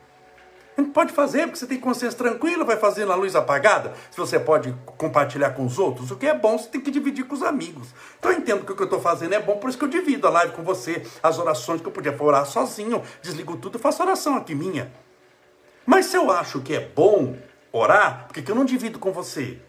Pode 0.94 1.14
fazer, 1.14 1.44
porque 1.44 1.56
você 1.58 1.68
tem 1.68 1.80
consciência 1.80 2.18
tranquila, 2.18 2.66
vai 2.66 2.76
fazer 2.76 3.06
na 3.06 3.16
luz 3.16 3.34
apagada. 3.34 3.94
Se 4.12 4.18
você 4.18 4.38
pode 4.38 4.76
compartilhar 4.98 5.52
com 5.52 5.66
os 5.66 5.80
outros, 5.80 6.12
o 6.12 6.18
que 6.18 6.28
é 6.28 6.34
bom, 6.34 6.58
você 6.58 6.68
tem 6.68 6.82
que 6.82 6.92
dividir 6.92 7.24
com 7.24 7.34
os 7.34 7.42
amigos. 7.42 7.88
Então 8.20 8.30
eu 8.30 8.40
entendo 8.40 8.66
que 8.66 8.74
o 8.74 8.76
que 8.76 8.82
eu 8.82 8.88
estou 8.88 9.00
fazendo 9.00 9.34
é 9.36 9.40
bom, 9.40 9.58
por 9.58 9.70
isso 9.70 9.78
que 9.78 9.86
eu 9.86 9.90
divido 9.90 10.28
a 10.28 10.32
live 10.32 10.52
com 10.52 10.64
você, 10.64 11.02
as 11.24 11.40
orações 11.40 11.80
que 11.80 11.88
eu 11.88 11.94
podia 11.94 12.14
orar 12.22 12.46
sozinho, 12.46 13.02
desligo 13.22 13.56
tudo 13.56 13.78
e 13.78 13.82
faço 13.82 14.04
oração 14.04 14.36
aqui 14.36 14.54
minha. 14.54 14.92
Mas 15.86 16.08
se 16.08 16.18
eu 16.18 16.30
acho 16.30 16.60
que 16.60 16.76
é 16.76 16.82
bom 16.82 17.38
orar, 17.72 18.28
por 18.28 18.34
que 18.34 18.50
eu 18.50 18.56
não 18.56 18.66
divido 18.66 19.00
com 19.00 19.12
você? 19.12 19.60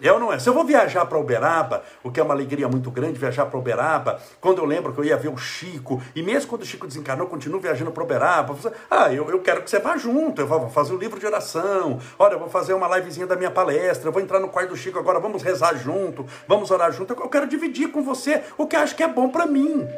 É 0.00 0.12
ou 0.12 0.20
não 0.20 0.32
é? 0.32 0.38
Se 0.38 0.48
eu 0.48 0.54
vou 0.54 0.64
viajar 0.64 1.04
para 1.06 1.18
Uberaba, 1.18 1.82
o 2.04 2.12
que 2.12 2.20
é 2.20 2.22
uma 2.22 2.32
alegria 2.32 2.68
muito 2.68 2.88
grande, 2.88 3.18
viajar 3.18 3.46
para 3.46 3.58
Uberaba, 3.58 4.20
quando 4.40 4.58
eu 4.58 4.64
lembro 4.64 4.92
que 4.92 5.00
eu 5.00 5.04
ia 5.04 5.16
ver 5.16 5.28
o 5.28 5.36
Chico, 5.36 6.00
e 6.14 6.22
mesmo 6.22 6.48
quando 6.48 6.62
o 6.62 6.64
Chico 6.64 6.86
desencarnou, 6.86 7.26
eu 7.26 7.30
continuo 7.30 7.58
viajando 7.58 7.90
para 7.90 8.04
Uberaba, 8.04 8.56
ah, 8.88 9.12
eu, 9.12 9.28
eu 9.28 9.40
quero 9.40 9.62
que 9.62 9.68
você 9.68 9.80
vá 9.80 9.96
junto, 9.96 10.40
eu 10.40 10.46
vou 10.46 10.70
fazer 10.70 10.94
um 10.94 10.98
livro 10.98 11.18
de 11.18 11.26
oração, 11.26 11.98
olha, 12.16 12.34
eu 12.34 12.38
vou 12.38 12.48
fazer 12.48 12.74
uma 12.74 12.96
livezinha 12.96 13.26
da 13.26 13.34
minha 13.34 13.50
palestra, 13.50 14.08
eu 14.08 14.12
vou 14.12 14.22
entrar 14.22 14.38
no 14.38 14.48
quarto 14.48 14.70
do 14.70 14.76
Chico 14.76 15.00
agora, 15.00 15.18
vamos 15.18 15.42
rezar 15.42 15.74
junto, 15.74 16.24
vamos 16.46 16.70
orar 16.70 16.92
junto, 16.92 17.12
eu 17.14 17.28
quero 17.28 17.48
dividir 17.48 17.90
com 17.90 18.02
você 18.02 18.44
o 18.56 18.68
que 18.68 18.76
acho 18.76 18.94
que 18.94 19.02
é 19.02 19.08
bom 19.08 19.28
para 19.28 19.46
mim. 19.46 19.88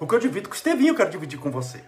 O 0.00 0.06
que 0.08 0.14
eu 0.14 0.18
divido 0.18 0.48
com 0.48 0.54
o 0.54 0.56
Estevinho, 0.56 0.90
eu 0.90 0.96
quero 0.96 1.10
dividir 1.10 1.38
com 1.38 1.50
você. 1.50 1.80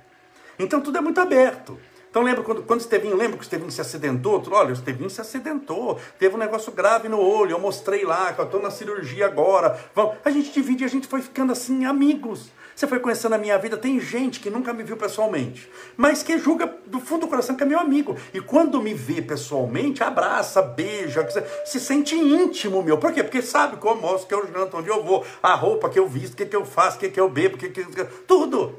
Então 0.59 0.81
tudo 0.81 0.99
é 0.99 1.01
muito 1.01 1.21
aberto. 1.21 1.79
Então 2.11 2.23
lembra 2.23 2.43
quando, 2.43 2.63
quando 2.63 2.81
Estevinho, 2.81 3.17
lembra 3.17 3.37
que 3.37 3.43
o 3.43 3.45
Estevinho 3.45 3.71
se 3.71 3.81
acidentou? 3.81 4.43
Olha, 4.51 4.71
o 4.71 4.73
Estevinho 4.73 5.11
se 5.11 5.21
acidentou, 5.21 5.99
teve 6.19 6.35
um 6.35 6.39
negócio 6.39 6.73
grave 6.73 7.09
no 7.09 7.21
olho, 7.21 7.53
eu 7.53 7.61
mostrei 7.61 8.05
lá, 8.05 8.33
que 8.33 8.41
eu 8.41 8.47
estou 8.47 8.63
na 8.63 8.71
cirurgia 8.71 9.27
agora. 9.27 9.79
Vamos. 9.95 10.17
A 10.25 10.31
gente 10.31 10.51
divide 10.51 10.85
e 10.85 10.87
a 10.87 10.89
gente 10.89 11.07
foi 11.07 11.21
ficando 11.21 11.53
assim, 11.53 11.85
amigos. 11.85 12.51
Você 12.79 12.87
foi 12.87 13.01
conhecendo 13.01 13.35
a 13.35 13.39
minha 13.39 13.59
vida, 13.59 13.77
tem 13.77 13.99
gente 13.99 14.39
que 14.39 14.49
nunca 14.49 14.73
me 14.73 14.85
viu 14.85 14.97
pessoalmente, 14.97 15.69
mas 15.97 16.23
que 16.23 16.39
julga 16.39 16.73
do 16.87 17.01
fundo 17.01 17.23
do 17.23 17.27
coração 17.27 17.57
que 17.57 17.65
é 17.65 17.67
meu 17.67 17.81
amigo. 17.81 18.17
E 18.33 18.41
quando 18.41 18.81
me 18.81 18.95
vê 18.95 19.21
pessoalmente, 19.21 20.01
abraça, 20.05 20.63
beija, 20.63 21.27
se 21.65 21.81
sente 21.81 22.15
íntimo 22.15 22.81
meu. 22.81 22.97
Por 22.97 23.13
quê? 23.13 23.25
Porque 23.25 23.43
sabe 23.43 23.79
que 23.79 23.85
eu 23.85 23.97
mostro, 23.97 24.29
que 24.29 24.35
eu 24.35 24.47
janto, 24.47 24.77
onde 24.77 24.89
eu 24.89 25.03
vou, 25.03 25.27
a 25.43 25.57
roupa 25.57 25.91
que 25.91 25.99
eu 25.99 26.07
visto, 26.07 26.35
o 26.35 26.37
que, 26.37 26.47
que 26.47 26.55
eu 26.55 26.65
faço, 26.65 26.99
o 26.99 27.01
que, 27.01 27.09
que 27.09 27.19
eu 27.19 27.29
bebo, 27.29 27.59
que, 27.59 27.69
que... 27.69 28.05
tudo. 28.29 28.77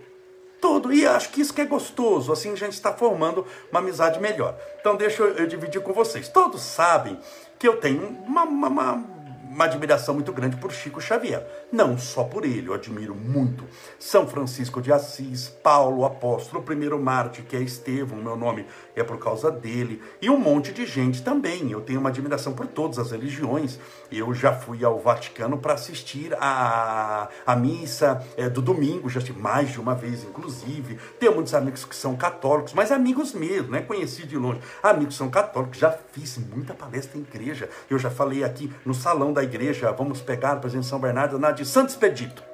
Tudo. 0.62 0.92
E 0.92 1.06
acho 1.06 1.30
que 1.30 1.42
isso 1.42 1.54
que 1.54 1.62
é 1.62 1.66
gostoso. 1.66 2.32
Assim 2.32 2.52
a 2.52 2.56
gente 2.56 2.74
está 2.74 2.94
formando 2.94 3.46
uma 3.72 3.80
amizade 3.80 4.20
melhor. 4.20 4.58
Então 4.80 4.96
deixa 4.96 5.24
eu, 5.24 5.48
dividir 5.48 5.82
com 5.82 5.94
vocês. 5.94 6.28
Todos 6.28 6.62
sabem 6.62 7.18
que 7.58 7.68
eu 7.68 7.78
tenho 7.78 8.08
uma, 8.26 8.44
uma, 8.44 9.04
uma 9.50 9.66
admiração 9.66 10.14
muito 10.14 10.32
grande 10.32 10.56
por 10.56 10.72
Chico 10.72 11.02
Xavier. 11.02 11.46
Não 11.72 11.98
só 11.98 12.24
por 12.24 12.46
ele, 12.46 12.68
eu 12.68 12.74
admiro 12.74 13.16
muito 13.16 13.66
São 14.00 14.28
Francisco 14.28 14.82
de 14.82 14.94
Assis, 14.94 15.50
Paulo, 15.50 16.06
apóstolo, 16.06 16.64
primeiro 16.64 16.98
Marte, 17.00 17.42
que 17.42 17.56
é 17.56 17.62
Estevão, 17.62 18.20
meu 18.20 18.38
nome 18.38 18.66
é 18.96 19.04
por 19.04 19.18
causa 19.18 19.52
dele, 19.52 20.02
e 20.22 20.30
um 20.30 20.38
monte 20.38 20.72
de 20.72 20.86
gente 20.86 21.24
também. 21.24 21.72
Eu 21.72 21.82
tenho 21.82 22.00
uma 22.00 22.10
admiração 22.10 22.54
por 22.54 22.68
todas 22.68 23.00
as 23.00 23.12
religiões. 23.12 23.80
Eu 24.12 24.34
já 24.34 24.54
fui 24.54 24.84
ao 24.84 25.00
Vaticano 25.00 25.58
para 25.58 25.74
assistir 25.74 26.36
a, 26.40 27.30
a 27.46 27.56
missa 27.56 28.24
é, 28.36 28.50
do 28.50 28.62
domingo, 28.62 29.10
já 29.10 29.20
estive 29.20 29.40
mais 29.40 29.72
de 29.72 29.80
uma 29.80 29.96
vez, 29.96 30.24
inclusive. 30.24 30.98
Tenho 31.20 31.36
muitos 31.36 31.54
amigos 31.54 31.86
que 31.86 31.96
são 31.96 32.16
católicos, 32.16 32.74
mas 32.74 32.92
amigos 32.92 33.34
mesmo, 33.34 33.72
né? 33.72 33.82
Conheci 33.82 34.26
de 34.26 34.38
longe. 34.38 34.60
Amigos 34.82 35.16
são 35.16 35.30
católicos, 35.30 35.78
já 35.78 35.92
fiz 36.12 36.38
muita 36.38 36.74
palestra 36.74 37.18
em 37.18 37.22
igreja. 37.22 37.70
Eu 37.90 38.00
já 38.00 38.10
falei 38.10 38.44
aqui 38.44 38.72
no 38.86 38.94
salão 38.94 39.32
da 39.32 39.44
igreja, 39.44 39.92
vamos 39.92 40.22
pegar, 40.22 40.58
por 40.58 40.68
exemplo, 40.68 40.86
São 40.86 41.00
Bernardo, 41.00 41.38
na 41.38 41.52
de 41.52 41.66
Santo 41.66 41.90
Expedito. 41.90 42.49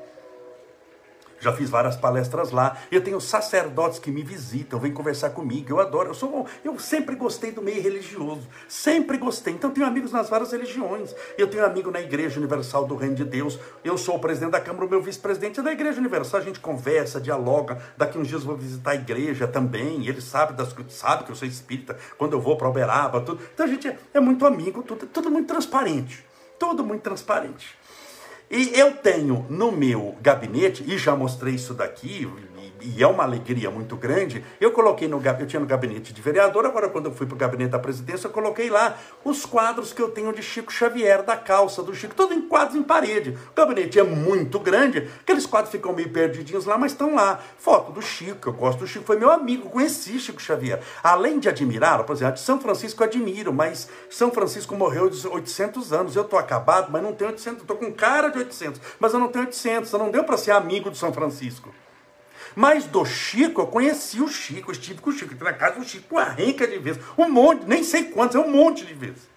Já 1.46 1.54
fiz 1.54 1.70
várias 1.70 1.96
palestras 1.96 2.50
lá. 2.50 2.76
Eu 2.92 3.04
tenho 3.04 3.22
sacerdotes 3.22 4.00
que 4.00 4.10
me 4.10 4.24
visitam, 4.24 4.80
vêm 4.80 4.92
conversar 4.92 5.30
comigo. 5.30 5.70
Eu 5.70 5.80
adoro. 5.80 6.10
Eu 6.10 6.16
sou, 6.16 6.48
eu 6.64 6.80
sempre 6.80 7.16
gostei 7.16 7.52
do 7.52 7.62
meio 7.62 7.84
religioso. 7.84 8.48
Sempre 8.68 9.20
gostei. 9.20 9.54
Então 9.54 9.70
tenho 9.70 9.86
amigos 9.86 10.12
nas 10.12 10.28
várias 10.28 10.52
religiões. 10.52 11.14
Eu 11.38 11.46
tenho 11.48 11.64
amigo 11.64 11.92
na 11.92 12.02
Igreja 12.02 12.40
Universal 12.40 12.88
do 12.88 12.96
Reino 12.96 13.14
de 13.14 13.24
Deus. 13.24 13.60
Eu 13.84 13.96
sou 13.96 14.16
o 14.16 14.20
presidente 14.20 14.54
da 14.54 14.60
Câmara, 14.60 14.88
o 14.88 14.90
meu 14.90 15.00
vice-presidente 15.04 15.60
é 15.60 15.64
da 15.64 15.72
Igreja 15.72 16.00
Universal. 16.00 16.40
A 16.40 16.44
gente 16.44 16.60
conversa, 16.60 17.22
dialoga. 17.22 17.80
Daqui 17.96 18.18
uns 18.18 18.28
dias 18.28 18.42
eu 18.42 18.48
vou 18.48 18.58
visitar 18.58 18.92
a 18.92 18.96
igreja 18.96 19.48
também. 19.48 20.08
Ele 20.08 20.22
sabe 20.22 20.54
das 20.54 20.74
sabe 20.90 21.26
que 21.26 21.32
eu 21.32 21.36
sou 21.36 21.48
espírita. 21.48 21.96
Quando 22.18 22.34
eu 22.34 22.42
vou 22.42 22.58
para 22.58 22.68
Uberaba, 22.68 23.22
tudo. 23.22 23.44
Então 23.54 23.68
a 23.68 23.70
gente 23.70 23.88
é, 23.88 23.96
é 24.16 24.20
muito 24.20 24.48
amigo, 24.48 24.82
tudo, 24.82 25.06
tudo 25.06 25.30
muito 25.30 25.48
transparente. 25.48 26.26
Tudo 26.58 26.84
muito 26.84 27.04
transparente. 27.04 27.78
E 28.50 28.78
eu 28.80 28.92
tenho 28.94 29.46
no 29.50 29.72
meu 29.72 30.16
gabinete, 30.22 30.84
e 30.88 30.98
já 30.98 31.16
mostrei 31.16 31.56
isso 31.56 31.74
daqui, 31.74 32.28
e 32.82 33.02
é 33.02 33.08
uma 33.08 33.24
alegria 33.24 33.70
muito 33.70 33.96
grande, 33.96 34.44
eu 34.60 34.72
coloquei 34.72 35.08
no 35.08 35.22
eu 35.26 35.48
tinha 35.48 35.60
no 35.60 35.66
gabinete 35.66 36.14
de 36.14 36.22
vereador, 36.22 36.66
agora 36.66 36.90
quando 36.90 37.08
eu 37.08 37.12
fui 37.12 37.26
para 37.26 37.36
o 37.36 37.38
gabinete 37.38 37.72
da 37.72 37.80
presidência, 37.80 38.28
eu 38.28 38.32
coloquei 38.32 38.70
lá 38.70 38.98
os 39.24 39.46
quadros 39.46 39.92
que 39.92 40.02
eu 40.02 40.10
tenho 40.10 40.32
de 40.32 40.42
Chico 40.42 40.72
Xavier, 40.72 41.24
da 41.24 41.36
calça 41.36 41.82
do 41.82 41.94
Chico, 41.96 42.14
todos 42.14 42.36
em 42.36 42.42
quadros 42.42 42.76
em 42.76 42.84
parede. 42.84 43.38
O 43.52 43.56
gabinete 43.56 44.00
é 44.00 44.04
muito 44.04 44.60
grande, 44.60 45.10
aqueles 45.22 45.46
quadros 45.46 45.72
ficam 45.72 45.94
meio 45.94 46.10
perdidinhos 46.10 46.66
lá, 46.66 46.78
mas 46.78 46.92
estão 46.92 47.16
lá. 47.16 47.40
Foto 47.58 47.92
do 47.92 48.02
Chico, 48.02 48.50
eu 48.50 48.54
gosto 48.54 48.80
do 48.80 48.88
Chico, 48.88 49.06
foi 49.06 49.18
meu 49.18 49.32
amigo, 49.32 49.70
conheci 49.70 50.20
Chico 50.20 50.42
Xavier. 50.42 50.82
Além 51.04 51.40
de 51.40 51.50
admirá-lo, 51.50 52.04
por 52.04 52.16
exemplo, 52.16 52.36
de 52.36 52.42
São 52.42 52.60
Francisco 52.60 53.02
eu 53.02 53.08
admiro, 53.08 53.54
mas 53.54 53.90
São 54.10 54.32
Francisco 54.32 54.76
morreu 54.76 55.10
de 55.10 55.28
800 55.28 55.94
anos, 55.94 56.16
eu 56.16 56.24
estou 56.24 56.38
acabado, 56.38 56.92
mas 56.92 57.02
não 57.02 57.14
tenho 57.14 57.32
800, 57.32 57.62
estou 57.62 57.78
com 57.78 57.92
cara 57.92 58.30
de 58.30 58.38
800, 58.38 58.82
mas 59.00 59.14
eu 59.14 59.20
não 59.20 59.28
tenho 59.28 59.46
800, 59.46 59.92
eu 59.92 60.00
não 60.00 60.12
deu 60.12 60.24
para 60.24 60.38
ser 60.38 60.52
amigo 60.52 60.92
de 60.92 60.98
São 60.98 61.12
Francisco. 61.12 61.74
Mas 62.56 62.86
do 62.86 63.04
Chico, 63.06 63.62
eu 63.62 63.68
conheci 63.68 64.22
o 64.22 64.28
Chico, 64.28 64.72
estive 64.72 65.02
com 65.02 65.10
o 65.10 65.14
Chico, 65.14 65.44
na 65.44 65.54
casa 65.54 65.80
do 65.80 65.86
Chico, 65.86 66.16
uma 66.16 66.24
renca 66.24 66.66
de 66.66 66.78
vezes, 66.78 67.02
um 67.18 67.30
monte, 67.30 67.66
nem 67.66 67.84
sei 67.84 68.06
quantos, 68.06 68.36
é 68.36 68.40
um 68.40 68.50
monte 68.50 68.86
de 68.86 68.94
vezes. 68.94 69.36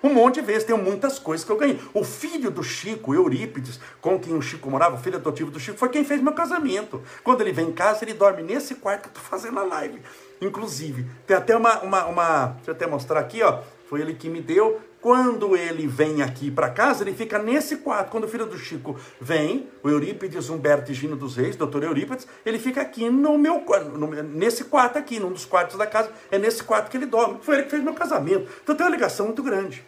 Um 0.00 0.14
monte 0.14 0.36
de 0.36 0.42
vezes, 0.42 0.62
tenho 0.62 0.78
muitas 0.78 1.18
coisas 1.18 1.44
que 1.44 1.50
eu 1.50 1.56
ganhei. 1.56 1.80
O 1.92 2.04
filho 2.04 2.52
do 2.52 2.62
Chico, 2.62 3.12
Eurípides, 3.12 3.80
com 4.00 4.18
quem 4.18 4.32
o 4.32 4.40
Chico 4.40 4.70
morava, 4.70 4.94
o 4.94 4.98
filho 4.98 5.16
adotivo 5.16 5.50
do 5.50 5.58
Chico, 5.58 5.76
foi 5.76 5.88
quem 5.88 6.04
fez 6.04 6.22
meu 6.22 6.32
casamento. 6.32 7.02
Quando 7.24 7.40
ele 7.40 7.50
vem 7.50 7.70
em 7.70 7.72
casa, 7.72 8.04
ele 8.04 8.14
dorme 8.14 8.42
nesse 8.42 8.76
quarto 8.76 9.02
que 9.02 9.08
eu 9.08 9.12
estou 9.12 9.24
fazendo 9.24 9.58
a 9.58 9.64
live. 9.64 10.00
Inclusive, 10.40 11.04
tem 11.26 11.36
até 11.36 11.56
uma, 11.56 11.80
uma, 11.80 12.06
uma. 12.06 12.46
Deixa 12.56 12.70
eu 12.70 12.74
até 12.74 12.86
mostrar 12.86 13.18
aqui, 13.18 13.42
ó. 13.42 13.60
Foi 13.88 14.00
ele 14.00 14.14
que 14.14 14.28
me 14.28 14.40
deu. 14.40 14.80
Quando 15.00 15.56
ele 15.56 15.86
vem 15.86 16.22
aqui 16.22 16.50
para 16.50 16.70
casa, 16.70 17.04
ele 17.04 17.14
fica 17.14 17.38
nesse 17.38 17.76
quarto. 17.76 18.10
Quando 18.10 18.24
o 18.24 18.28
filho 18.28 18.46
do 18.46 18.58
Chico 18.58 18.98
vem, 19.20 19.68
o 19.82 19.88
Eurípides 19.88 20.50
Humberto 20.50 20.92
Gino 20.92 21.14
dos 21.14 21.36
Reis, 21.36 21.54
doutor 21.54 21.84
Eurípides, 21.84 22.26
ele 22.44 22.58
fica 22.58 22.80
aqui 22.80 23.08
no 23.08 23.38
meu 23.38 23.64
no, 23.94 24.08
nesse 24.24 24.64
quarto 24.64 24.98
aqui, 24.98 25.20
num 25.20 25.30
dos 25.30 25.44
quartos 25.44 25.78
da 25.78 25.86
casa. 25.86 26.10
É 26.32 26.38
nesse 26.38 26.64
quarto 26.64 26.90
que 26.90 26.96
ele 26.96 27.06
dorme. 27.06 27.38
Foi 27.42 27.54
ele 27.54 27.64
que 27.64 27.70
fez 27.70 27.82
meu 27.82 27.94
casamento. 27.94 28.50
Então 28.62 28.74
tem 28.74 28.84
uma 28.84 28.92
ligação 28.92 29.26
muito 29.26 29.42
grande. 29.42 29.84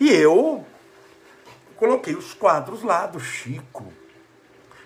E 0.00 0.10
eu 0.10 0.64
coloquei 1.76 2.14
os 2.14 2.32
quadros 2.32 2.82
lá 2.82 3.06
do 3.06 3.20
Chico. 3.20 3.92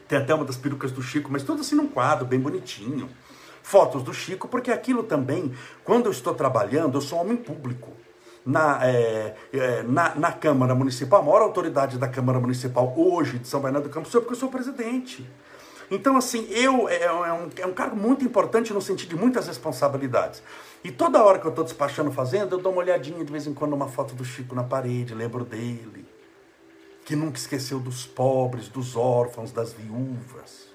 Tem 0.09 0.19
até 0.19 0.35
uma 0.35 0.45
das 0.45 0.57
perucas 0.57 0.91
do 0.91 1.03
Chico, 1.03 1.31
mas 1.31 1.45
tudo 1.45 1.61
assim 1.61 1.77
num 1.77 1.87
quadro, 1.87 2.27
bem 2.27 2.41
bonitinho. 2.41 3.09
Fotos 3.63 4.03
do 4.03 4.13
Chico, 4.13 4.49
porque 4.49 4.73
aquilo 4.73 5.05
também, 5.05 5.55
quando 5.85 6.07
eu 6.07 6.13
estou 6.13 6.35
trabalhando, 6.35 6.97
eu 6.97 7.03
sou 7.03 7.21
homem 7.21 7.37
público 7.37 7.93
na, 8.49 8.79
é, 8.83 9.35
é, 9.53 9.83
na, 9.83 10.15
na, 10.15 10.33
Câmara 10.33 10.75
Municipal, 10.75 11.21
a 11.21 11.23
maior 11.23 11.43
autoridade 11.43 11.99
da 11.99 12.09
Câmara 12.09 12.41
Municipal 12.41 12.95
hoje 12.97 13.39
de 13.39 13.47
São 13.47 13.61
Bernardo 13.61 13.89
do 13.89 13.93
Campo 13.93 14.09
eu, 14.09 14.23
porque 14.23 14.33
eu 14.33 14.39
sou 14.39 14.49
presidente. 14.49 15.29
Então, 15.91 16.17
assim, 16.17 16.47
eu 16.51 16.89
é, 16.89 17.03
é, 17.03 17.13
um, 17.13 17.51
é 17.59 17.67
um 17.67 17.75
cargo 17.75 17.95
muito 17.95 18.25
importante 18.25 18.73
no 18.73 18.81
sentido 18.81 19.11
de 19.11 19.17
muitas 19.17 19.47
responsabilidades. 19.49 20.43
E 20.83 20.91
toda 20.91 21.23
hora 21.23 21.39
que 21.39 21.45
eu 21.45 21.51
estou 21.51 21.63
despachando 21.63 22.11
fazendo, 22.11 22.57
eu 22.57 22.59
dou 22.59 22.73
uma 22.73 22.81
olhadinha 22.81 23.23
de 23.23 23.31
vez 23.31 23.47
em 23.47 23.53
quando 23.53 23.73
numa 23.73 23.89
foto 23.89 24.15
do 24.15 24.25
Chico 24.25 24.55
na 24.55 24.65
parede, 24.65 25.13
lembro 25.13 25.45
dele, 25.45 26.07
que 27.05 27.15
nunca 27.15 27.37
esqueceu 27.37 27.79
dos 27.79 28.07
pobres, 28.07 28.69
dos 28.69 28.97
órfãos, 28.97 29.53
das 29.53 29.75
viúvas. 29.75 30.69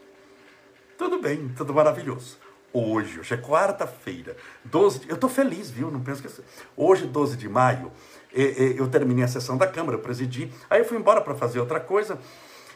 Tudo 0.95 1.19
bem, 1.19 1.49
tudo 1.57 1.73
maravilhoso. 1.73 2.37
Hoje, 2.75 3.19
hoje 3.19 3.33
é 3.35 3.37
quarta-feira, 3.37 4.35
12 4.65 5.01
de, 5.01 5.09
eu 5.09 5.13
estou 5.13 5.29
feliz, 5.29 5.69
viu? 5.69 5.91
Não 5.91 6.01
penso 6.01 6.23
que 6.23 6.43
hoje, 6.75 7.05
12 7.05 7.37
de 7.37 7.47
maio, 7.47 7.91
eu 8.33 8.87
terminei 8.87 9.23
a 9.23 9.27
sessão 9.27 9.55
da 9.55 9.67
Câmara, 9.67 9.95
eu 9.95 10.01
presidi, 10.01 10.51
aí 10.67 10.81
eu 10.81 10.85
fui 10.85 10.97
embora 10.97 11.21
para 11.21 11.35
fazer 11.35 11.59
outra 11.59 11.79
coisa. 11.79 12.17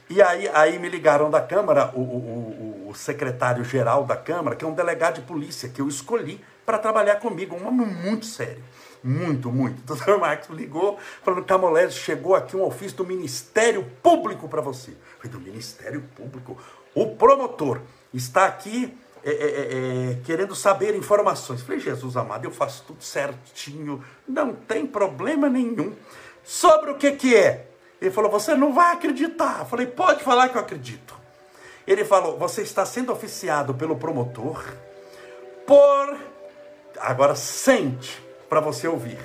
E 0.08 0.22
aí, 0.22 0.48
aí 0.54 0.78
me 0.78 0.88
ligaram 0.88 1.32
da 1.32 1.42
Câmara, 1.42 1.92
o, 1.96 2.00
o, 2.00 2.90
o 2.90 2.96
secretário-geral 2.96 4.06
da 4.06 4.16
Câmara, 4.16 4.56
que 4.56 4.64
é 4.64 4.68
um 4.68 4.74
delegado 4.76 5.16
de 5.16 5.22
polícia, 5.22 5.68
que 5.68 5.82
eu 5.82 5.88
escolhi 5.88 6.40
para 6.64 6.78
trabalhar 6.78 7.16
comigo, 7.16 7.56
um 7.56 7.68
homem 7.68 7.88
muito 7.88 8.28
sério. 8.28 8.64
Muito, 9.04 9.52
muito. 9.52 9.80
O 9.80 9.82
doutor 9.96 10.20
Marcos 10.20 10.56
ligou, 10.56 11.00
falando, 11.24 11.44
Camolés, 11.44 11.96
chegou 11.96 12.36
aqui 12.36 12.56
um 12.56 12.64
ofício 12.64 12.98
do 12.98 13.06
Ministério 13.06 13.84
Público 14.04 14.48
para 14.48 14.62
você. 14.62 14.94
Falei, 15.18 15.32
do 15.32 15.40
Ministério 15.40 16.04
Público? 16.16 16.56
O 16.94 17.16
promotor 17.16 17.82
está 18.14 18.46
aqui 18.46 18.96
é, 19.24 19.32
é, 19.32 19.34
é, 19.34 20.12
é 20.12 20.18
querendo 20.26 20.56
saber 20.56 20.96
informações. 20.96 21.62
Falei, 21.62 21.80
Jesus 21.80 22.18
amado, 22.18 22.46
eu 22.46 22.52
faço 22.52 22.84
tudo 22.88 23.04
certinho, 23.04 24.04
não 24.28 24.54
tem 24.54 24.86
problema 24.86 25.50
nenhum. 25.50 25.96
Sobre 26.44 26.92
o 26.92 26.96
que 26.96 27.12
que 27.12 27.36
é? 27.36 27.68
Ele 28.02 28.12
falou: 28.12 28.32
Você 28.32 28.56
não 28.56 28.74
vai 28.74 28.94
acreditar. 28.94 29.60
Eu 29.60 29.66
falei: 29.66 29.88
Pode 29.88 30.24
falar 30.24 30.50
que 30.50 30.58
eu 30.58 30.62
acredito. 30.62 31.16
Ele 31.86 32.06
falou: 32.06 32.38
Você 32.38 32.62
está 32.62 32.86
sendo 32.86 33.12
oficiado 33.12 33.74
pelo 33.74 33.98
promotor 33.98 34.64
por. 35.66 36.18
Agora 37.00 37.36
sente 37.36 38.22
para 38.50 38.60
você 38.60 38.88
ouvir. 38.88 39.20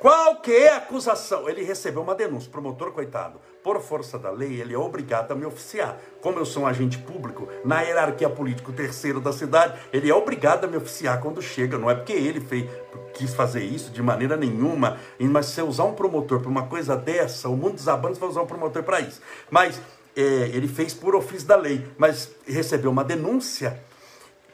Qual 0.00 0.36
que 0.36 0.50
é 0.50 0.70
a 0.70 0.78
acusação? 0.78 1.48
Ele 1.48 1.62
recebeu 1.62 2.02
uma 2.02 2.14
denúncia. 2.14 2.50
Promotor, 2.50 2.92
coitado, 2.92 3.38
por 3.62 3.80
força 3.80 4.18
da 4.18 4.30
lei, 4.30 4.60
ele 4.60 4.74
é 4.74 4.78
obrigado 4.78 5.32
a 5.32 5.34
me 5.34 5.44
oficiar. 5.44 5.98
Como 6.20 6.38
eu 6.38 6.46
sou 6.46 6.62
um 6.62 6.66
agente 6.66 6.98
público, 6.98 7.48
na 7.64 7.82
hierarquia 7.82 8.28
política, 8.28 8.70
o 8.70 8.74
terceiro 8.74 9.20
da 9.20 9.32
cidade, 9.32 9.78
ele 9.92 10.10
é 10.10 10.14
obrigado 10.14 10.64
a 10.64 10.66
me 10.66 10.76
oficiar 10.76 11.20
quando 11.20 11.42
chega. 11.42 11.78
Não 11.78 11.90
é 11.90 11.94
porque 11.94 12.12
ele 12.12 12.40
fez, 12.40 12.70
quis 13.14 13.34
fazer 13.34 13.62
isso 13.62 13.90
de 13.90 14.02
maneira 14.02 14.36
nenhuma, 14.36 14.98
mas 15.18 15.46
se 15.46 15.54
você 15.54 15.62
usar 15.62 15.84
um 15.84 15.94
promotor 15.94 16.40
para 16.40 16.50
uma 16.50 16.66
coisa 16.66 16.96
dessa, 16.96 17.48
o 17.48 17.56
mundo 17.56 17.74
desabando, 17.74 18.14
você 18.14 18.20
vai 18.20 18.30
usar 18.30 18.42
um 18.42 18.46
promotor 18.46 18.82
para 18.82 19.00
isso. 19.00 19.20
Mas 19.50 19.80
é, 20.16 20.22
ele 20.22 20.68
fez 20.68 20.94
por 20.94 21.14
ofício 21.14 21.46
da 21.46 21.56
lei, 21.56 21.86
mas 21.98 22.30
recebeu 22.46 22.90
uma 22.90 23.04
denúncia 23.04 23.82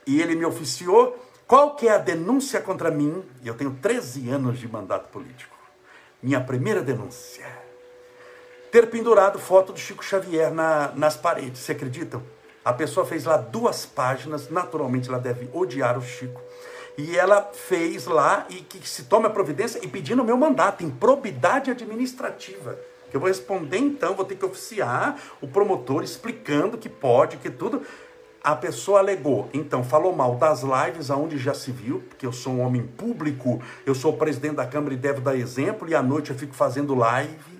e 0.06 0.20
ele 0.20 0.34
me 0.34 0.44
oficiou 0.44 1.16
qual 1.46 1.76
que 1.76 1.86
é 1.86 1.92
a 1.92 1.98
denúncia 1.98 2.60
contra 2.60 2.90
mim? 2.90 3.22
Eu 3.44 3.54
tenho 3.54 3.78
13 3.80 4.28
anos 4.30 4.58
de 4.58 4.66
mandato 4.66 5.08
político. 5.10 5.56
Minha 6.20 6.40
primeira 6.40 6.82
denúncia. 6.82 7.65
Ter 8.76 8.88
pendurado 8.88 9.38
foto 9.38 9.72
do 9.72 9.78
Chico 9.78 10.04
Xavier 10.04 10.52
na, 10.52 10.92
nas 10.94 11.16
paredes. 11.16 11.62
Você 11.62 11.72
acreditam? 11.72 12.22
A 12.62 12.74
pessoa 12.74 13.06
fez 13.06 13.24
lá 13.24 13.38
duas 13.38 13.86
páginas, 13.86 14.50
naturalmente 14.50 15.08
ela 15.08 15.18
deve 15.18 15.48
odiar 15.54 15.96
o 15.96 16.02
Chico. 16.02 16.42
E 16.98 17.16
ela 17.16 17.50
fez 17.54 18.04
lá 18.04 18.44
e 18.50 18.56
que 18.56 18.86
se 18.86 19.04
tome 19.04 19.24
a 19.24 19.30
providência 19.30 19.80
e 19.82 19.88
pedindo 19.88 20.20
o 20.20 20.24
meu 20.26 20.36
mandato, 20.36 20.84
improbidade 20.84 21.70
administrativa. 21.70 22.78
Que 23.10 23.16
eu 23.16 23.20
vou 23.20 23.30
responder 23.30 23.78
então, 23.78 24.14
vou 24.14 24.26
ter 24.26 24.34
que 24.34 24.44
oficiar 24.44 25.18
o 25.40 25.48
promotor 25.48 26.04
explicando 26.04 26.76
que 26.76 26.90
pode, 26.90 27.38
que 27.38 27.48
tudo 27.48 27.80
a 28.44 28.54
pessoa 28.54 28.98
alegou, 28.98 29.48
então 29.54 29.82
falou 29.82 30.14
mal 30.14 30.34
das 30.36 30.62
lives 30.62 31.10
aonde 31.10 31.38
já 31.38 31.54
se 31.54 31.72
viu, 31.72 32.04
porque 32.10 32.26
eu 32.26 32.32
sou 32.32 32.52
um 32.52 32.60
homem 32.60 32.86
público, 32.86 33.58
eu 33.86 33.94
sou 33.94 34.12
o 34.12 34.18
presidente 34.18 34.56
da 34.56 34.66
Câmara 34.66 34.92
e 34.92 34.98
devo 34.98 35.22
dar 35.22 35.34
exemplo, 35.34 35.88
e 35.88 35.94
à 35.94 36.02
noite 36.02 36.30
eu 36.30 36.36
fico 36.36 36.54
fazendo 36.54 36.94
live, 36.94 37.55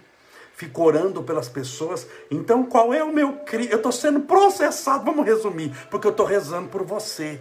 fico 0.56 0.82
orando 0.82 1.22
pelas 1.22 1.48
pessoas. 1.48 2.06
Então 2.30 2.64
qual 2.64 2.92
é 2.92 3.04
o 3.04 3.12
meu 3.12 3.34
crime? 3.44 3.70
Eu 3.70 3.76
estou 3.76 3.92
sendo 3.92 4.20
processado, 4.20 5.04
vamos 5.04 5.24
resumir, 5.24 5.72
porque 5.90 6.06
eu 6.06 6.10
estou 6.10 6.26
rezando 6.26 6.68
por 6.68 6.82
você. 6.82 7.40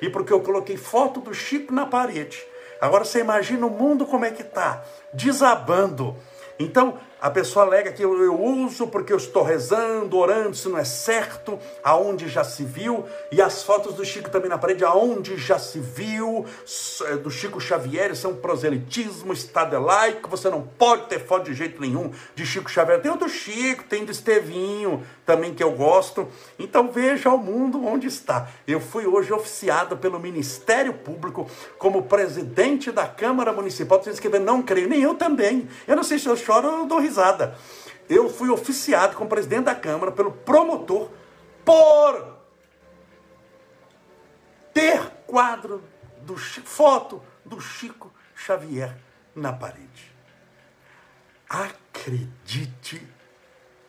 E 0.00 0.08
porque 0.08 0.32
eu 0.32 0.40
coloquei 0.40 0.76
foto 0.76 1.20
do 1.20 1.34
Chico 1.34 1.72
na 1.74 1.86
parede. 1.86 2.42
Agora 2.80 3.04
você 3.04 3.20
imagina 3.20 3.66
o 3.66 3.70
mundo 3.70 4.06
como 4.06 4.24
é 4.24 4.30
que 4.30 4.42
está, 4.42 4.84
desabando. 5.12 6.16
Então, 6.58 6.98
a 7.20 7.30
pessoa 7.30 7.66
alega 7.66 7.92
que 7.92 8.02
eu, 8.02 8.22
eu, 8.22 8.40
uso 8.40 8.86
porque 8.86 9.12
eu 9.12 9.18
estou 9.18 9.42
rezando, 9.42 10.16
orando, 10.16 10.52
isso 10.52 10.70
não 10.70 10.78
é 10.78 10.84
certo, 10.84 11.58
aonde 11.84 12.28
já 12.28 12.42
se 12.42 12.64
viu, 12.64 13.04
e 13.30 13.42
as 13.42 13.62
fotos 13.62 13.94
do 13.94 14.04
Chico 14.04 14.30
também 14.30 14.48
na 14.48 14.56
parede, 14.56 14.84
aonde 14.84 15.36
já 15.36 15.58
se 15.58 15.78
viu, 15.78 16.46
é, 17.06 17.16
do 17.16 17.30
Chico 17.30 17.60
Xavier, 17.60 18.10
isso 18.12 18.26
é 18.26 18.32
proselitismo, 18.32 19.32
Estado 19.32 19.76
é 19.76 19.78
laico, 19.78 20.30
você 20.30 20.48
não 20.48 20.62
pode 20.62 21.08
ter 21.08 21.18
foto 21.20 21.44
de 21.44 21.54
jeito 21.54 21.80
nenhum 21.80 22.10
de 22.34 22.46
Chico 22.46 22.70
Xavier. 22.70 23.00
Tem 23.02 23.10
o 23.10 23.16
do 23.16 23.28
Chico, 23.28 23.84
tem 23.84 24.04
do 24.04 24.12
Estevinho, 24.12 25.04
também 25.26 25.54
que 25.54 25.62
eu 25.62 25.72
gosto. 25.72 26.26
Então 26.58 26.90
veja 26.90 27.28
o 27.30 27.38
mundo 27.38 27.84
onde 27.86 28.06
está. 28.06 28.48
Eu 28.66 28.80
fui 28.80 29.06
hoje 29.06 29.32
oficiado 29.32 29.96
pelo 29.96 30.18
Ministério 30.18 30.94
Público 30.94 31.48
como 31.78 32.04
presidente 32.04 32.90
da 32.90 33.06
Câmara 33.06 33.52
Municipal. 33.52 34.02
Vocês 34.02 34.16
escrever, 34.16 34.40
não 34.40 34.62
creio, 34.62 34.88
nem 34.88 35.02
eu 35.02 35.14
também. 35.14 35.68
Eu 35.86 35.94
não 35.94 36.02
sei 36.02 36.18
se 36.18 36.26
eu 36.26 36.36
choro 36.36 36.80
ou 36.80 36.86
dou 36.86 36.98
risada. 36.98 37.09
Eu 38.08 38.28
fui 38.28 38.50
oficiado 38.50 39.16
como 39.16 39.28
presidente 39.28 39.64
da 39.64 39.74
Câmara 39.74 40.10
pelo 40.10 40.32
promotor 40.32 41.10
por 41.64 42.38
ter 44.72 45.00
quadro 45.26 45.82
do 46.22 46.36
foto 46.36 47.22
do 47.44 47.60
Chico 47.60 48.12
Xavier 48.34 48.96
na 49.34 49.52
parede. 49.52 50.12
Acredite 51.48 53.06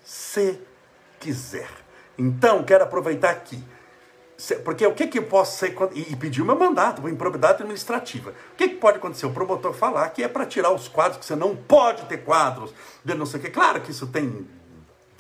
se 0.04 0.60
quiser. 1.20 1.70
Então, 2.18 2.64
quero 2.64 2.84
aproveitar 2.84 3.32
aqui 3.32 3.64
porque 4.64 4.86
o 4.86 4.94
que, 4.94 5.08
que 5.08 5.20
eu 5.20 5.24
posso 5.24 5.58
ser. 5.58 5.76
E 5.94 6.16
pedir 6.16 6.42
o 6.42 6.46
meu 6.46 6.58
mandato, 6.58 7.00
uma 7.00 7.10
improbidade 7.10 7.62
administrativa. 7.62 8.32
O 8.54 8.56
que, 8.56 8.70
que 8.70 8.76
pode 8.76 8.98
acontecer? 8.98 9.26
O 9.26 9.32
promotor 9.32 9.74
falar 9.74 10.10
que 10.10 10.24
é 10.24 10.28
para 10.28 10.46
tirar 10.46 10.72
os 10.72 10.88
quadros, 10.88 11.18
que 11.18 11.26
você 11.26 11.36
não 11.36 11.56
pode 11.56 12.06
ter 12.06 12.18
quadros, 12.18 12.74
de 13.04 13.14
não 13.14 13.26
sei 13.26 13.40
o 13.40 13.44
que. 13.44 13.50
Claro 13.50 13.82
que 13.82 13.92
isso 13.92 14.08
tem 14.08 14.48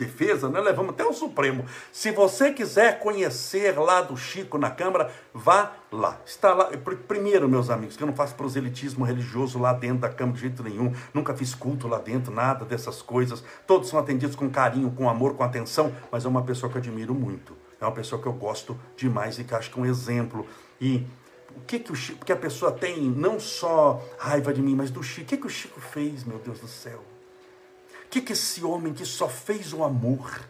defesa, 0.01 0.49
né? 0.49 0.60
levamos 0.60 0.93
até 0.93 1.05
o 1.05 1.13
Supremo. 1.13 1.65
Se 1.91 2.12
você 2.12 2.51
quiser 2.51 2.99
conhecer 2.99 3.77
lá 3.77 4.01
do 4.01 4.17
Chico 4.17 4.57
na 4.57 4.71
Câmara, 4.71 5.12
vá 5.31 5.73
lá. 5.91 6.19
Está 6.25 6.53
lá. 6.53 6.71
Primeiro, 7.07 7.47
meus 7.47 7.69
amigos, 7.69 7.95
que 7.95 8.01
eu 8.01 8.07
não 8.07 8.15
faço 8.15 8.34
proselitismo 8.34 9.05
religioso 9.05 9.60
lá 9.60 9.73
dentro 9.73 9.99
da 9.99 10.10
Câmara 10.10 10.36
de 10.36 10.41
jeito 10.41 10.63
nenhum, 10.63 10.91
nunca 11.13 11.36
fiz 11.36 11.53
culto 11.53 11.88
lá 11.88 11.99
dentro, 11.99 12.34
nada 12.34 12.65
dessas 12.65 13.01
coisas. 13.01 13.43
Todos 13.67 13.89
são 13.89 13.99
atendidos 13.99 14.36
com 14.36 14.49
carinho, 14.49 14.91
com 14.91 15.07
amor, 15.07 15.36
com 15.36 15.43
atenção, 15.43 15.93
mas 16.12 16.25
é 16.25 16.27
uma 16.27 16.41
pessoa 16.41 16.71
que 16.71 16.77
eu 16.77 16.81
admiro 16.81 17.13
muito. 17.13 17.55
É 17.82 17.86
uma 17.86 17.91
pessoa 17.91 18.22
que 18.22 18.28
eu 18.28 18.34
gosto 18.34 18.80
demais 18.96 19.39
e 19.39 19.44
que 19.44 19.56
acho 19.56 19.72
que 19.72 19.80
é 19.80 19.82
um 19.82 19.86
exemplo. 19.88 20.48
E 20.80 21.04
o 21.56 21.62
que 21.62 21.80
que 21.80 21.91
o 21.91 21.96
Chico, 21.96 22.20
porque 22.20 22.32
a 22.32 22.38
pessoa 22.38 22.72
tem 22.72 23.02
não 23.02 23.39
só 23.39 24.00
raiva 24.20 24.54
de 24.54 24.62
mim, 24.62 24.76
mas 24.76 24.91
do 24.91 25.02
Chico. 25.02 25.26
O 25.26 25.30
que 25.30 25.38
que 25.38 25.48
o 25.48 25.50
Chico 25.50 25.82
fez, 25.82 26.24
meu 26.24 26.38
Deus 26.38 26.60
do 26.60 26.67
céu? 26.67 27.04
O 28.06 28.10
que 28.12 28.22
que 28.22 28.34
esse 28.34 28.63
homem 28.63 28.94
que 28.94 29.04
só 29.04 29.28
fez 29.28 29.74
o 29.74 29.84
amor, 29.84 30.48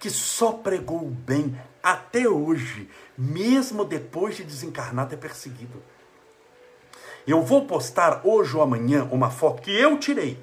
que 0.00 0.10
só 0.10 0.52
pregou 0.52 1.06
o 1.06 1.10
bem 1.10 1.56
até 1.80 2.28
hoje, 2.28 2.90
mesmo 3.16 3.84
depois 3.84 4.36
de 4.36 4.42
desencarnado, 4.42 5.14
é 5.14 5.16
perseguido? 5.16 5.80
Eu 7.24 7.42
vou 7.42 7.64
postar 7.66 8.22
hoje 8.24 8.56
ou 8.56 8.62
amanhã 8.62 9.08
uma 9.12 9.30
foto 9.30 9.62
que 9.62 9.70
eu 9.70 9.98
tirei 9.98 10.36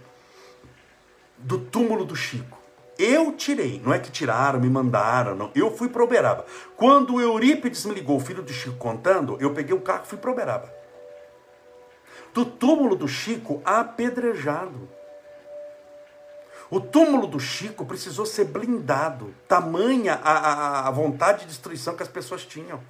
do 1.37 1.59
túmulo 1.59 2.05
do 2.05 2.15
Chico. 2.15 2.62
Eu 2.97 3.31
tirei, 3.31 3.81
não 3.83 3.93
é 3.93 3.99
que 3.99 4.11
tiraram, 4.11 4.59
me 4.59 4.69
mandaram, 4.69 5.35
não. 5.35 5.51
Eu 5.55 5.75
fui 5.75 5.89
para 5.89 6.03
Uberaba. 6.03 6.45
Quando 6.77 7.15
o 7.15 7.21
Eurípides 7.21 7.85
me 7.85 7.93
ligou, 7.93 8.17
o 8.17 8.19
filho 8.19 8.43
do 8.43 8.53
Chico 8.53 8.77
contando, 8.77 9.37
eu 9.39 9.53
peguei 9.53 9.75
o 9.75 9.81
carro 9.81 10.03
e 10.05 10.07
fui 10.07 10.17
para 10.17 10.31
Uberaba. 10.31 10.71
Do 12.33 12.45
túmulo 12.45 12.95
do 12.95 13.07
Chico 13.07 13.61
apedrejado. 13.65 14.89
O 16.69 16.79
túmulo 16.79 17.27
do 17.27 17.39
Chico 17.39 17.85
precisou 17.85 18.25
ser 18.25 18.45
blindado, 18.45 19.33
tamanha 19.47 20.19
a, 20.23 20.31
a, 20.31 20.87
a 20.87 20.91
vontade 20.91 21.41
de 21.41 21.47
destruição 21.47 21.95
que 21.95 22.03
as 22.03 22.09
pessoas 22.09 22.45
tinham. 22.45 22.81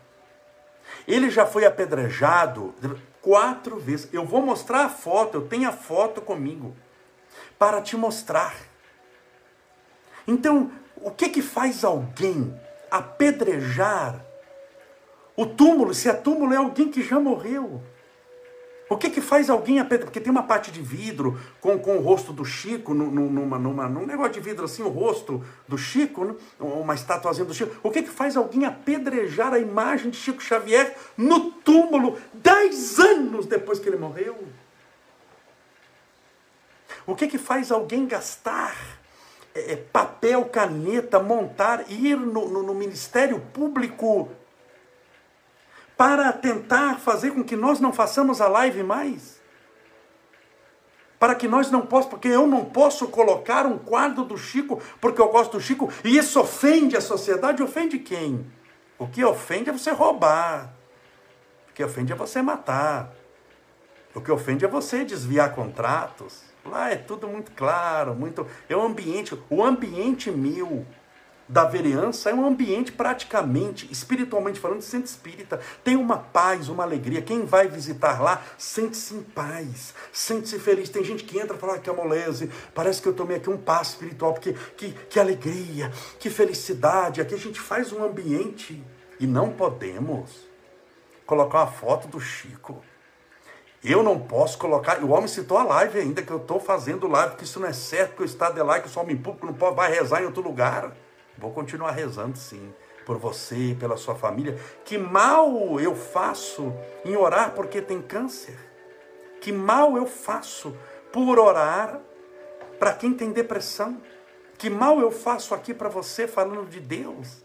Ele 1.07 1.29
já 1.29 1.45
foi 1.45 1.65
apedrejado 1.65 2.73
quatro 3.21 3.77
vezes. 3.79 4.07
Eu 4.13 4.25
vou 4.25 4.41
mostrar 4.41 4.85
a 4.85 4.89
foto, 4.89 5.35
eu 5.35 5.47
tenho 5.47 5.67
a 5.67 5.73
foto 5.73 6.21
comigo, 6.21 6.75
para 7.57 7.81
te 7.81 7.97
mostrar. 7.97 8.55
Então, 10.27 10.71
o 10.97 11.11
que 11.11 11.29
que 11.29 11.41
faz 11.41 11.83
alguém 11.83 12.53
apedrejar 12.89 14.23
o 15.35 15.45
túmulo, 15.45 15.93
se 15.93 16.07
é 16.07 16.13
túmulo 16.13 16.53
é 16.53 16.57
alguém 16.57 16.89
que 16.89 17.01
já 17.01 17.19
morreu? 17.19 17.81
O 18.89 18.97
que 18.97 19.09
que 19.09 19.21
faz 19.21 19.49
alguém 19.49 19.79
apedrejar? 19.79 20.05
Porque 20.05 20.19
tem 20.19 20.31
uma 20.31 20.43
parte 20.43 20.69
de 20.69 20.81
vidro 20.81 21.39
com, 21.59 21.79
com 21.79 21.97
o 21.97 22.01
rosto 22.01 22.31
do 22.31 22.45
Chico, 22.45 22.93
numa, 22.93 23.57
numa, 23.57 23.89
num 23.89 24.05
negócio 24.05 24.33
de 24.33 24.39
vidro 24.39 24.65
assim, 24.65 24.83
o 24.83 24.89
rosto 24.89 25.43
do 25.67 25.77
Chico, 25.77 26.25
né? 26.25 26.35
uma 26.59 26.93
estatuazinha 26.93 27.45
do 27.45 27.53
Chico. 27.53 27.75
O 27.81 27.89
que 27.89 28.03
que 28.03 28.11
faz 28.11 28.37
alguém 28.37 28.65
apedrejar 28.65 29.53
a 29.53 29.59
imagem 29.59 30.11
de 30.11 30.17
Chico 30.17 30.43
Xavier 30.43 30.95
no 31.17 31.51
túmulo 31.51 32.17
dez 32.33 32.99
anos 32.99 33.47
depois 33.47 33.79
que 33.79 33.89
ele 33.89 33.97
morreu? 33.97 34.37
O 37.05 37.15
que 37.15 37.27
que 37.27 37.37
faz 37.37 37.71
alguém 37.71 38.05
gastar 38.05 38.75
é, 39.55 39.73
é 39.73 39.75
papel, 39.75 40.45
caneta, 40.45 41.19
montar, 41.19 41.89
ir 41.89 42.17
no, 42.17 42.49
no, 42.49 42.63
no 42.63 42.73
Ministério 42.73 43.39
Público 43.53 44.31
para 45.95 46.33
tentar 46.33 46.99
fazer 46.99 47.31
com 47.31 47.43
que 47.43 47.55
nós 47.55 47.79
não 47.79 47.93
façamos 47.93 48.41
a 48.41 48.47
live 48.47 48.83
mais? 48.83 49.41
Para 51.19 51.35
que 51.35 51.47
nós 51.47 51.71
não 51.71 51.81
possamos, 51.81 52.07
porque 52.07 52.27
eu 52.27 52.45
não 52.45 52.65
posso 52.65 53.07
colocar 53.07 53.65
um 53.65 53.77
quadro 53.77 54.25
do 54.25 54.37
Chico 54.37 54.81
porque 54.99 55.21
eu 55.21 55.29
gosto 55.29 55.53
do 55.53 55.61
Chico 55.61 55.89
e 56.03 56.17
isso 56.17 56.39
ofende 56.39 56.97
a 56.97 57.01
sociedade. 57.01 57.63
Ofende 57.63 57.99
quem? 57.99 58.45
O 58.97 59.07
que 59.07 59.23
ofende 59.23 59.69
é 59.69 59.73
você 59.73 59.91
roubar. 59.91 60.73
O 61.69 61.73
que 61.73 61.83
ofende 61.83 62.11
é 62.11 62.15
você 62.15 62.41
matar. 62.41 63.13
O 64.15 64.21
que 64.21 64.31
ofende 64.31 64.63
é 64.63 64.67
você 64.67 65.03
desviar 65.03 65.53
contratos. 65.53 66.41
Lá 66.65 66.91
é 66.91 66.95
tudo 66.95 67.27
muito 67.27 67.51
claro, 67.51 68.13
muito. 68.13 68.47
É 68.69 68.75
um 68.75 68.83
ambiente, 68.83 69.37
o 69.49 69.63
ambiente 69.63 70.31
mil 70.31 70.85
da 71.47 71.65
vereança 71.65 72.29
é 72.29 72.33
um 72.33 72.45
ambiente 72.45 72.91
praticamente, 72.91 73.91
espiritualmente 73.91 74.59
falando, 74.59 74.81
centro 74.81 75.09
espírita. 75.09 75.59
Tem 75.83 75.95
uma 75.95 76.17
paz, 76.17 76.69
uma 76.69 76.83
alegria. 76.83 77.21
Quem 77.21 77.43
vai 77.43 77.67
visitar 77.67 78.21
lá 78.21 78.41
sente-se 78.57 79.15
em 79.15 79.23
paz, 79.23 79.93
sente-se 80.11 80.57
feliz. 80.59 80.89
Tem 80.89 81.03
gente 81.03 81.23
que 81.23 81.37
entra 81.37 81.57
e 81.57 81.59
fala 81.59 81.75
ah, 81.75 81.79
que 81.79 81.89
amolese, 81.89 82.49
parece 82.73 83.01
que 83.01 83.07
eu 83.07 83.13
tomei 83.13 83.37
aqui 83.37 83.49
um 83.49 83.57
passo 83.57 83.91
espiritual, 83.91 84.33
porque 84.33 84.53
que, 84.77 84.91
que 85.09 85.19
alegria, 85.19 85.91
que 86.19 86.29
felicidade. 86.29 87.19
Aqui 87.19 87.33
a 87.35 87.39
gente 87.39 87.59
faz 87.59 87.91
um 87.91 88.03
ambiente 88.03 88.81
e 89.19 89.27
não 89.27 89.51
podemos 89.51 90.47
colocar 91.25 91.59
uma 91.59 91.67
foto 91.67 92.07
do 92.07 92.19
Chico 92.19 92.81
eu 93.83 94.01
não 94.01 94.17
posso 94.17 94.57
colocar. 94.57 95.03
O 95.03 95.11
homem 95.11 95.27
citou 95.27 95.57
a 95.57 95.63
live 95.63 95.99
ainda, 95.99 96.21
que 96.21 96.31
eu 96.31 96.37
estou 96.37 96.59
fazendo 96.59 97.07
live, 97.07 97.35
que 97.35 97.43
isso 97.43 97.59
não 97.59 97.67
é 97.67 97.73
certo, 97.73 98.15
que 98.15 98.21
o 98.21 98.25
Estado 98.25 98.57
é 98.57 98.63
lá, 98.63 98.79
que 98.79 98.87
o 98.87 99.01
homem 99.01 99.17
público 99.17 99.45
não 99.45 99.53
pode, 99.53 99.75
vai 99.75 99.91
rezar 99.91 100.21
em 100.21 100.25
outro 100.25 100.41
lugar. 100.41 100.95
Vou 101.37 101.51
continuar 101.51 101.91
rezando 101.91 102.37
sim, 102.37 102.73
por 103.05 103.17
você, 103.17 103.75
pela 103.77 103.97
sua 103.97 104.15
família. 104.15 104.57
Que 104.85 104.97
mal 104.97 105.79
eu 105.81 105.95
faço 105.95 106.73
em 107.03 107.17
orar 107.17 107.51
porque 107.51 107.81
tem 107.81 108.01
câncer? 108.01 108.57
Que 109.41 109.51
mal 109.51 109.97
eu 109.97 110.07
faço 110.07 110.73
por 111.11 111.37
orar 111.37 111.99
para 112.79 112.93
quem 112.93 113.13
tem 113.13 113.33
depressão? 113.33 114.01
Que 114.57 114.69
mal 114.69 115.01
eu 115.01 115.11
faço 115.11 115.53
aqui 115.53 115.73
para 115.73 115.89
você 115.89 116.25
falando 116.25 116.69
de 116.69 116.79
Deus? 116.79 117.43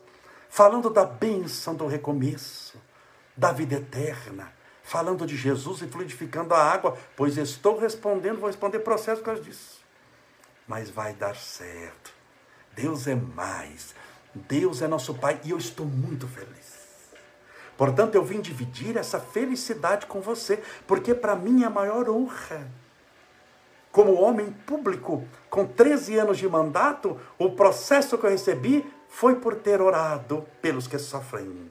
Falando 0.49 0.89
da 0.89 1.05
bênção 1.05 1.75
do 1.75 1.87
recomeço, 1.89 2.81
da 3.37 3.51
vida 3.51 3.75
eterna 3.75 4.58
falando 4.89 5.27
de 5.27 5.37
Jesus 5.37 5.83
e 5.83 5.87
fluidificando 5.87 6.55
a 6.55 6.65
água, 6.65 6.97
pois 7.15 7.37
estou 7.37 7.79
respondendo, 7.79 8.41
vou 8.41 8.47
responder 8.47 8.79
processo 8.79 9.21
por 9.21 9.27
causa 9.27 9.43
disso. 9.43 9.81
Mas 10.67 10.89
vai 10.89 11.13
dar 11.13 11.37
certo. 11.37 12.11
Deus 12.75 13.07
é 13.07 13.15
mais. 13.15 13.95
Deus 14.35 14.81
é 14.81 14.89
nosso 14.89 15.13
Pai 15.13 15.39
e 15.45 15.51
eu 15.51 15.59
estou 15.59 15.85
muito 15.85 16.27
feliz. 16.27 16.79
Portanto, 17.77 18.15
eu 18.15 18.25
vim 18.25 18.41
dividir 18.41 18.97
essa 18.97 19.21
felicidade 19.21 20.07
com 20.07 20.23
você, 20.23 20.63
porque 20.87 21.15
para 21.15 21.37
mim 21.37 21.65
é 21.65 21.67
a 21.67 21.71
maior 21.71 22.09
honra. 22.09 22.67
Como 23.93 24.15
homem 24.15 24.51
público, 24.67 25.23
com 25.51 25.67
13 25.67 26.19
anos 26.19 26.39
de 26.39 26.49
mandato, 26.49 27.21
o 27.39 27.51
processo 27.51 28.17
que 28.17 28.25
eu 28.25 28.31
recebi 28.31 28.91
foi 29.07 29.35
por 29.35 29.55
ter 29.55 29.83
orado 29.83 30.47
pelos 30.63 30.87
que 30.87 30.99
sofrem 30.99 31.71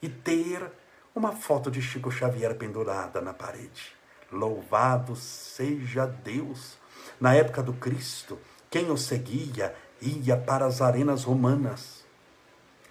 e 0.00 0.08
ter 0.08 0.70
uma 1.14 1.32
foto 1.32 1.70
de 1.70 1.82
Chico 1.82 2.10
Xavier 2.10 2.54
pendurada 2.56 3.20
na 3.20 3.34
parede. 3.34 3.92
Louvado 4.30 5.14
seja 5.14 6.06
Deus! 6.06 6.78
Na 7.20 7.34
época 7.34 7.62
do 7.62 7.74
Cristo, 7.74 8.38
quem 8.70 8.90
o 8.90 8.96
seguia 8.96 9.74
ia 10.00 10.36
para 10.36 10.64
as 10.64 10.80
arenas 10.80 11.24
romanas. 11.24 12.02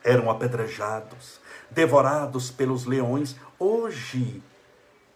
Eram 0.03 0.29
apedrejados, 0.29 1.39
devorados 1.69 2.49
pelos 2.51 2.85
leões. 2.85 3.35
Hoje, 3.59 4.41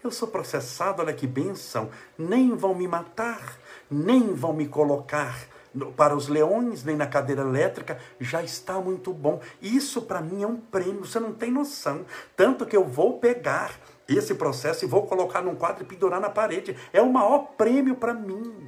eu 0.03 0.11
sou 0.11 0.27
processado, 0.27 1.01
olha 1.01 1.13
que 1.13 1.25
bênção. 1.25 1.89
Nem 2.17 2.55
vão 2.55 2.75
me 2.75 2.87
matar, 2.87 3.57
nem 3.89 4.33
vão 4.33 4.53
me 4.53 4.67
colocar 4.67 5.47
para 5.95 6.15
os 6.15 6.27
leões, 6.27 6.83
nem 6.83 6.95
na 6.95 7.07
cadeira 7.07 7.41
elétrica, 7.41 7.99
já 8.19 8.43
está 8.43 8.79
muito 8.79 9.13
bom. 9.13 9.39
Isso 9.61 10.01
para 10.01 10.21
mim 10.21 10.43
é 10.43 10.47
um 10.47 10.57
prêmio, 10.57 11.05
você 11.05 11.19
não 11.19 11.33
tem 11.33 11.51
noção. 11.51 12.05
Tanto 12.35 12.65
que 12.65 12.75
eu 12.75 12.85
vou 12.85 13.19
pegar 13.19 13.71
esse 14.07 14.35
processo 14.35 14.85
e 14.85 14.87
vou 14.87 15.05
colocar 15.05 15.41
num 15.41 15.55
quadro 15.55 15.83
e 15.83 15.87
pendurar 15.87 16.21
na 16.21 16.29
parede. 16.29 16.75
É 16.93 17.01
o 17.01 17.11
maior 17.11 17.53
prêmio 17.57 17.95
para 17.95 18.13
mim. 18.13 18.67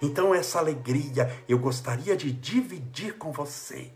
Então, 0.00 0.34
essa 0.34 0.58
alegria 0.58 1.30
eu 1.48 1.58
gostaria 1.58 2.16
de 2.16 2.30
dividir 2.30 3.16
com 3.16 3.32
você. 3.32 3.90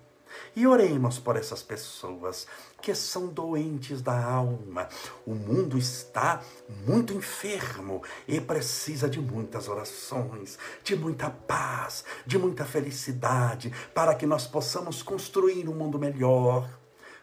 E 0.59 0.67
oremos 0.67 1.21
por 1.21 1.37
essas 1.37 1.63
pessoas 1.63 2.45
que 2.83 2.93
são 2.93 3.29
doentes 3.29 4.03
da 4.03 4.21
alma. 4.21 4.89
O 5.25 5.33
mundo 5.33 5.79
está 5.79 6.43
muito 6.85 7.13
enfermo 7.13 8.03
e 8.27 8.41
precisa 8.41 9.09
de 9.09 9.21
muitas 9.21 9.69
orações, 9.69 10.59
de 10.83 10.97
muita 10.97 11.31
paz, 11.31 12.05
de 12.27 12.37
muita 12.37 12.65
felicidade, 12.65 13.73
para 13.95 14.17
que 14.17 14.27
nós 14.27 14.49
possamos 14.49 15.01
construir 15.01 15.69
um 15.69 15.75
mundo 15.77 15.97
melhor, 15.97 16.69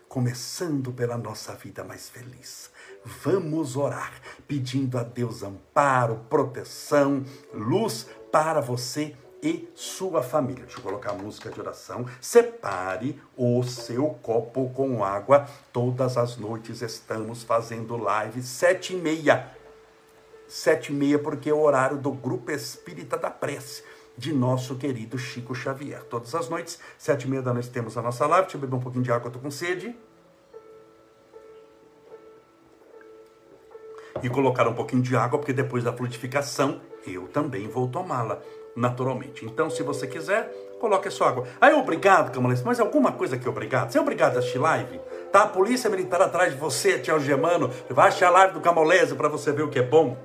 começando 0.08 0.94
pela 0.94 1.18
nossa 1.18 1.56
vida 1.56 1.84
mais 1.84 2.08
feliz. 2.08 2.72
Vamos 3.04 3.76
orar, 3.76 4.14
pedindo 4.48 4.98
a 4.98 5.04
Deus 5.04 5.44
amparo, 5.44 6.26
proteção, 6.30 7.26
luz 7.54 8.08
para 8.32 8.62
você 8.62 9.14
e 9.46 9.70
sua 9.76 10.24
família. 10.24 10.64
Deixa 10.64 10.80
eu 10.80 10.84
colocar 10.84 11.12
a 11.12 11.14
música 11.14 11.52
de 11.52 11.62
oração. 11.62 12.08
Separe 12.20 13.22
o 13.38 13.62
seu 13.62 14.10
copo 14.24 14.72
com 14.72 15.04
água. 15.04 15.46
Todas 15.72 16.18
as 16.18 16.36
noites 16.36 16.82
estamos 16.82 17.44
fazendo 17.44 17.96
live 17.96 18.42
sete 18.42 18.94
e 18.94 18.98
meia. 18.98 19.52
Sete 20.48 20.92
e 20.92 20.96
meia 20.96 21.20
porque 21.20 21.52
é 21.52 21.54
o 21.54 21.62
horário 21.62 21.98
do 21.98 22.12
Grupo 22.12 22.50
Espírita 22.52 23.18
da 23.18 23.30
Prece 23.30 23.84
de 24.18 24.34
nosso 24.34 24.78
querido 24.78 25.16
Chico 25.16 25.54
Xavier. 25.54 26.04
Todas 26.06 26.34
as 26.34 26.50
noites, 26.50 26.80
sete 26.98 27.28
e 27.28 27.30
meia 27.30 27.44
da 27.44 27.54
noite 27.54 27.70
temos 27.70 27.96
a 28.00 28.02
nossa 28.02 28.26
live. 28.26 28.46
Deixa 28.46 28.58
eu 28.58 28.62
beber 28.62 28.76
um 28.78 28.82
pouquinho 28.82 29.04
de 29.04 29.12
água, 29.12 29.28
eu 29.28 29.34
tô 29.34 29.38
com 29.38 29.52
sede. 29.52 29.96
E 34.24 34.30
colocar 34.30 34.68
um 34.68 34.74
pouquinho 34.74 35.04
de 35.04 35.16
água, 35.16 35.38
porque 35.38 35.54
depois 35.54 35.84
da 35.84 35.94
fluidificação 35.94 36.82
eu 37.06 37.28
também 37.28 37.68
vou 37.68 37.88
tomá-la 37.88 38.42
naturalmente. 38.76 39.46
Então, 39.46 39.70
se 39.70 39.82
você 39.82 40.06
quiser, 40.06 40.52
coloque 40.80 41.08
a 41.08 41.12
sua 41.12 41.30
água. 41.30 41.48
Aí, 41.62 41.74
obrigado, 41.74 42.32
Camaleça, 42.32 42.64
mas 42.66 42.80
alguma 42.80 43.12
coisa 43.12 43.38
que 43.38 43.48
obrigado? 43.48 43.92
Você 43.92 43.98
é 43.98 44.02
obrigado 44.02 44.36
a 44.36 44.40
assistir 44.40 44.60
live? 44.60 45.00
Tá 45.32 45.44
a 45.44 45.48
polícia 45.48 45.90
militar 45.90 46.22
atrás 46.22 46.54
de 46.54 46.60
você, 46.60 47.00
te 47.00 47.10
algemando. 47.10 47.72
Vai 47.90 48.10
achar 48.10 48.28
a 48.28 48.32
live 48.32 48.54
do 48.54 48.62
Camolese 48.62 49.16
para 49.16 49.30
você 49.30 49.52
ver 49.52 49.64
o 49.64 49.70
que 49.70 49.80
é 49.80 49.84
bom. 49.84 50.18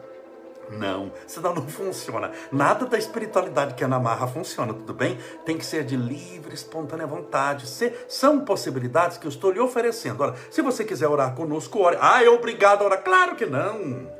Não, 0.70 1.10
senão 1.26 1.52
não 1.52 1.66
funciona. 1.66 2.30
Nada 2.52 2.86
da 2.86 2.96
espiritualidade 2.96 3.74
que 3.74 3.82
é 3.82 3.86
na 3.88 3.98
marra 3.98 4.28
funciona, 4.28 4.72
tudo 4.72 4.94
bem? 4.94 5.18
Tem 5.44 5.58
que 5.58 5.66
ser 5.66 5.84
de 5.84 5.96
livre, 5.96 6.54
espontânea 6.54 7.06
vontade. 7.06 7.66
Se, 7.66 7.92
são 8.06 8.44
possibilidades 8.44 9.18
que 9.18 9.26
eu 9.26 9.30
estou 9.30 9.50
lhe 9.50 9.58
oferecendo. 9.58 10.22
Ora, 10.22 10.34
se 10.48 10.62
você 10.62 10.84
quiser 10.84 11.08
orar 11.08 11.34
conosco, 11.34 11.80
ore. 11.80 11.98
Ah, 12.00 12.22
é 12.22 12.28
obrigado 12.28 12.82
a 12.82 12.84
orar. 12.84 13.02
Claro 13.02 13.34
que 13.34 13.46
não. 13.46 14.19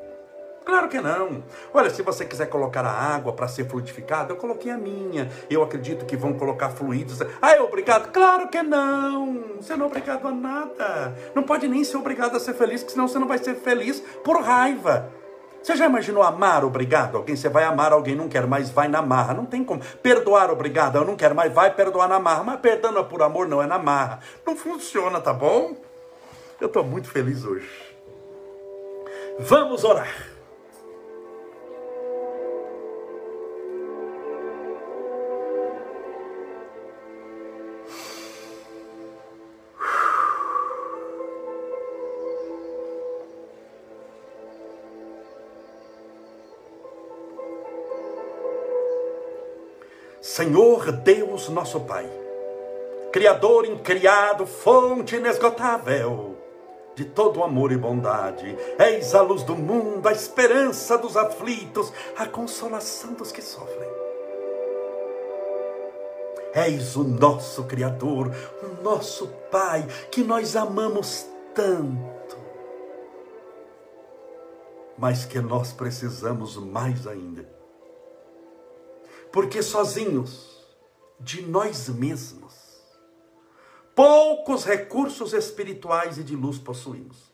Claro 0.71 0.89
que 0.89 1.01
não. 1.01 1.43
Olha, 1.75 1.91
se 1.91 2.01
você 2.01 2.25
quiser 2.25 2.47
colocar 2.47 2.87
a 2.87 2.93
água 2.93 3.33
para 3.33 3.49
ser 3.49 3.67
fluidificada, 3.69 4.33
eu 4.33 4.37
coloquei 4.37 4.71
a 4.71 4.79
minha. 4.79 5.29
Eu 5.51 5.65
acredito 5.65 6.07
que 6.07 6.17
vão 6.17 6.33
colocar 6.33 6.69
fluidos. 6.69 7.21
Ah, 7.43 7.51
é 7.51 7.61
obrigado? 7.61 8.13
Claro 8.13 8.47
que 8.47 8.63
não. 8.63 9.57
Você 9.61 9.75
não 9.75 9.87
é 9.87 9.89
obrigado 9.89 10.29
a 10.29 10.31
nada. 10.31 11.13
Não 11.35 11.43
pode 11.43 11.67
nem 11.67 11.83
ser 11.83 11.97
obrigado 11.97 12.37
a 12.37 12.41
ser 12.41 12.55
feliz, 12.55 12.83
porque 12.83 12.93
senão 12.93 13.09
você 13.09 13.19
não 13.19 13.27
vai 13.27 13.39
ser 13.39 13.57
feliz 13.57 13.99
por 14.23 14.41
raiva. 14.41 15.13
Você 15.61 15.75
já 15.75 15.87
imaginou 15.87 16.23
amar 16.23 16.65
obrigado? 16.65 17.17
Alguém, 17.17 17.35
você 17.35 17.49
vai 17.49 17.65
amar 17.65 17.93
alguém, 17.93 18.15
não 18.15 18.29
quer 18.29 18.47
mais, 18.47 18.71
vai 18.71 18.87
na 18.87 19.03
marra. 19.03 19.35
Não 19.35 19.47
tem 19.47 19.65
como. 19.65 19.83
Perdoar 20.01 20.53
obrigado, 20.53 20.99
eu 20.99 21.05
não 21.05 21.17
quero 21.17 21.35
mais, 21.35 21.53
vai 21.53 21.75
perdoar 21.75 22.09
na 22.09 22.21
marra. 22.21 22.45
Mas 22.45 22.61
perdão 22.61 22.97
é 22.97 23.03
por 23.03 23.23
amor, 23.23 23.49
não 23.49 23.61
é 23.61 23.67
na 23.67 23.77
marra. 23.77 24.21
Não 24.47 24.55
funciona, 24.55 25.21
tá 25.21 25.33
bom? 25.33 25.75
Eu 26.61 26.69
estou 26.69 26.85
muito 26.85 27.11
feliz 27.11 27.45
hoje. 27.45 27.69
Vamos 29.41 29.83
orar. 29.83 30.30
Senhor 50.31 50.93
Deus, 50.93 51.49
nosso 51.49 51.81
Pai, 51.81 52.09
Criador 53.13 53.67
incriado, 53.67 54.47
fonte 54.47 55.17
inesgotável 55.17 56.37
de 56.95 57.05
todo 57.05 57.43
amor 57.43 57.73
e 57.73 57.77
bondade, 57.77 58.57
eis 58.79 59.13
a 59.13 59.23
luz 59.23 59.43
do 59.43 59.57
mundo, 59.57 60.09
a 60.09 60.13
esperança 60.13 60.97
dos 60.97 61.17
aflitos, 61.17 61.93
a 62.17 62.27
consolação 62.27 63.15
dos 63.15 63.33
que 63.33 63.43
sofrem. 63.43 63.91
És 66.55 66.95
o 66.95 67.03
nosso 67.03 67.65
Criador, 67.65 68.31
o 68.63 68.85
nosso 68.85 69.27
Pai, 69.51 69.85
que 70.13 70.23
nós 70.23 70.55
amamos 70.55 71.27
tanto, 71.53 72.37
mas 74.97 75.25
que 75.25 75.41
nós 75.41 75.73
precisamos 75.73 76.57
mais 76.57 77.05
ainda. 77.09 77.60
Porque 79.33 79.63
sozinhos, 79.63 80.67
de 81.19 81.43
nós 81.43 81.89
mesmos, 81.89 82.55
poucos 83.95 84.65
recursos 84.65 85.33
espirituais 85.33 86.19
e 86.19 86.25
de 86.25 86.35
luz 86.35 86.59
possuímos. 86.59 87.31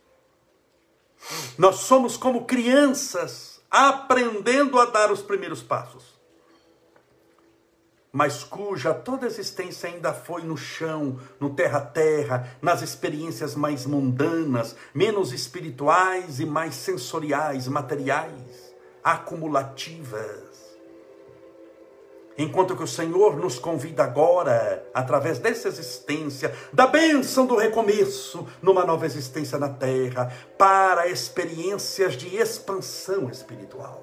Nós 1.56 1.76
somos 1.76 2.16
como 2.16 2.44
crianças 2.44 3.60
aprendendo 3.70 4.78
a 4.78 4.86
dar 4.86 5.10
os 5.10 5.22
primeiros 5.22 5.62
passos 5.62 6.16
mas 8.16 8.42
cuja 8.42 8.94
toda 8.94 9.26
existência 9.26 9.90
ainda 9.90 10.10
foi 10.14 10.42
no 10.42 10.56
chão, 10.56 11.20
no 11.38 11.50
terra-terra, 11.50 12.56
nas 12.62 12.80
experiências 12.80 13.54
mais 13.54 13.84
mundanas, 13.84 14.74
menos 14.94 15.34
espirituais 15.34 16.40
e 16.40 16.46
mais 16.46 16.74
sensoriais, 16.76 17.68
materiais, 17.68 18.74
acumulativas. 19.04 20.65
Enquanto 22.38 22.76
que 22.76 22.82
o 22.82 22.86
Senhor 22.86 23.36
nos 23.36 23.58
convida 23.58 24.04
agora, 24.04 24.86
através 24.92 25.38
dessa 25.38 25.68
existência, 25.68 26.54
da 26.70 26.86
bênção 26.86 27.46
do 27.46 27.56
recomeço, 27.56 28.46
numa 28.60 28.84
nova 28.84 29.06
existência 29.06 29.58
na 29.58 29.70
terra, 29.70 30.30
para 30.58 31.08
experiências 31.08 32.14
de 32.14 32.36
expansão 32.36 33.30
espiritual. 33.30 34.02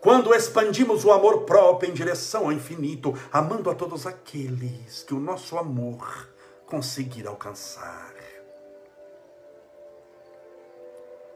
Quando 0.00 0.34
expandimos 0.34 1.04
o 1.04 1.12
amor 1.12 1.42
próprio 1.42 1.90
em 1.90 1.92
direção 1.92 2.44
ao 2.44 2.52
infinito, 2.52 3.14
amando 3.30 3.68
a 3.68 3.74
todos 3.74 4.06
aqueles 4.06 5.02
que 5.02 5.12
o 5.12 5.20
nosso 5.20 5.58
amor 5.58 6.30
conseguir 6.64 7.26
alcançar. 7.26 8.14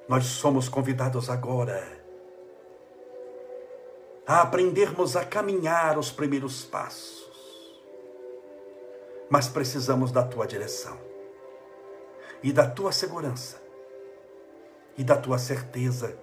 Nós 0.09 0.25
somos 0.25 0.67
convidados 0.67 1.29
agora 1.29 2.04
a 4.27 4.41
aprendermos 4.41 5.17
a 5.17 5.25
caminhar 5.25 5.99
os 5.99 6.11
primeiros 6.11 6.65
passos. 6.65 7.25
Mas 9.29 9.49
precisamos 9.49 10.13
da 10.13 10.23
tua 10.23 10.47
direção, 10.47 10.99
e 12.43 12.53
da 12.53 12.69
tua 12.69 12.93
segurança, 12.93 13.61
e 14.97 15.05
da 15.05 15.17
tua 15.17 15.39
certeza 15.39 16.17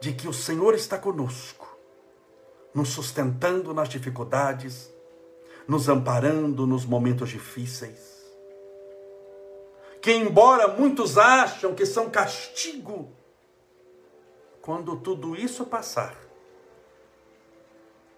de 0.00 0.12
que 0.12 0.28
o 0.28 0.32
Senhor 0.32 0.74
está 0.74 0.98
conosco, 0.98 1.76
nos 2.74 2.88
sustentando 2.90 3.74
nas 3.74 3.88
dificuldades, 3.88 4.92
nos 5.66 5.88
amparando 5.88 6.66
nos 6.66 6.84
momentos 6.84 7.28
difíceis. 7.28 8.22
Que, 10.00 10.12
embora 10.12 10.66
muitos 10.68 11.16
acham 11.16 11.74
que 11.74 11.86
são 11.86 12.10
castigo, 12.10 13.12
quando 14.60 14.96
tudo 14.96 15.36
isso 15.36 15.66
passar, 15.66 16.16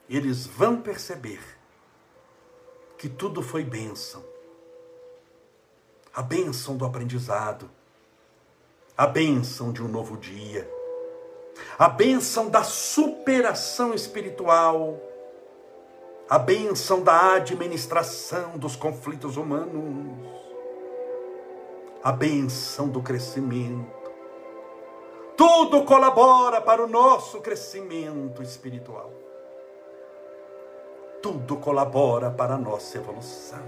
eles 0.09 0.47
vão 0.47 0.81
perceber 0.81 1.41
que 2.99 3.09
tudo 3.09 3.43
foi 3.43 3.65
bênção. 3.65 4.25
A 6.15 6.23
bênção 6.23 6.77
do 6.77 6.85
aprendizado, 6.85 7.71
a 8.97 9.07
bênção 9.07 9.73
de 9.73 9.83
um 9.83 9.89
novo 9.89 10.17
dia 10.17 10.71
a 11.79 11.89
bênção 11.89 12.49
da 12.49 12.63
superação 12.63 13.95
espiritual, 13.95 15.01
a 16.29 16.39
bênção 16.39 17.03
da 17.03 17.35
administração 17.35 18.57
dos 18.57 18.77
conflitos 18.77 19.37
humanos, 19.37 20.29
a 22.03 22.13
bênção 22.13 22.89
do 22.89 23.03
crescimento. 23.03 24.05
Tudo 25.37 25.85
colabora 25.85 26.61
para 26.61 26.85
o 26.85 26.89
nosso 26.89 27.41
crescimento 27.41 28.43
espiritual. 28.43 29.13
Tudo 31.25 31.57
colabora 31.57 32.31
para 32.31 32.55
a 32.55 32.59
nossa 32.59 32.99
evolução. 32.99 33.65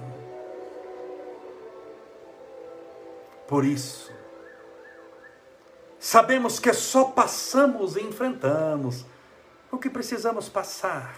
Por 3.49 3.65
isso, 3.65 4.13
Sabemos 5.99 6.61
que 6.61 6.73
só 6.73 7.07
passamos 7.07 7.97
e 7.97 8.01
enfrentamos 8.01 9.05
o 9.73 9.77
que 9.77 9.91
precisamos 9.91 10.49
passar. 10.49 11.17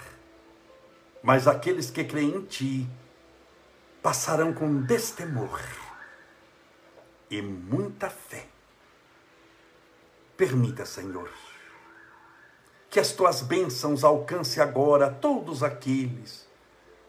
Mas 1.22 1.46
aqueles 1.46 1.90
que 1.90 2.02
creem 2.04 2.36
em 2.36 2.44
Ti 2.46 2.88
passarão 4.02 4.54
com 4.54 4.80
destemor 4.80 5.60
e 7.30 7.42
muita 7.42 8.08
fé. 8.08 8.46
Permita, 10.38 10.86
Senhor, 10.86 11.28
que 12.90 12.98
as 12.98 13.12
tuas 13.12 13.42
bênçãos 13.42 14.02
alcance 14.02 14.60
agora 14.60 15.10
todos 15.10 15.62
aqueles 15.62 16.46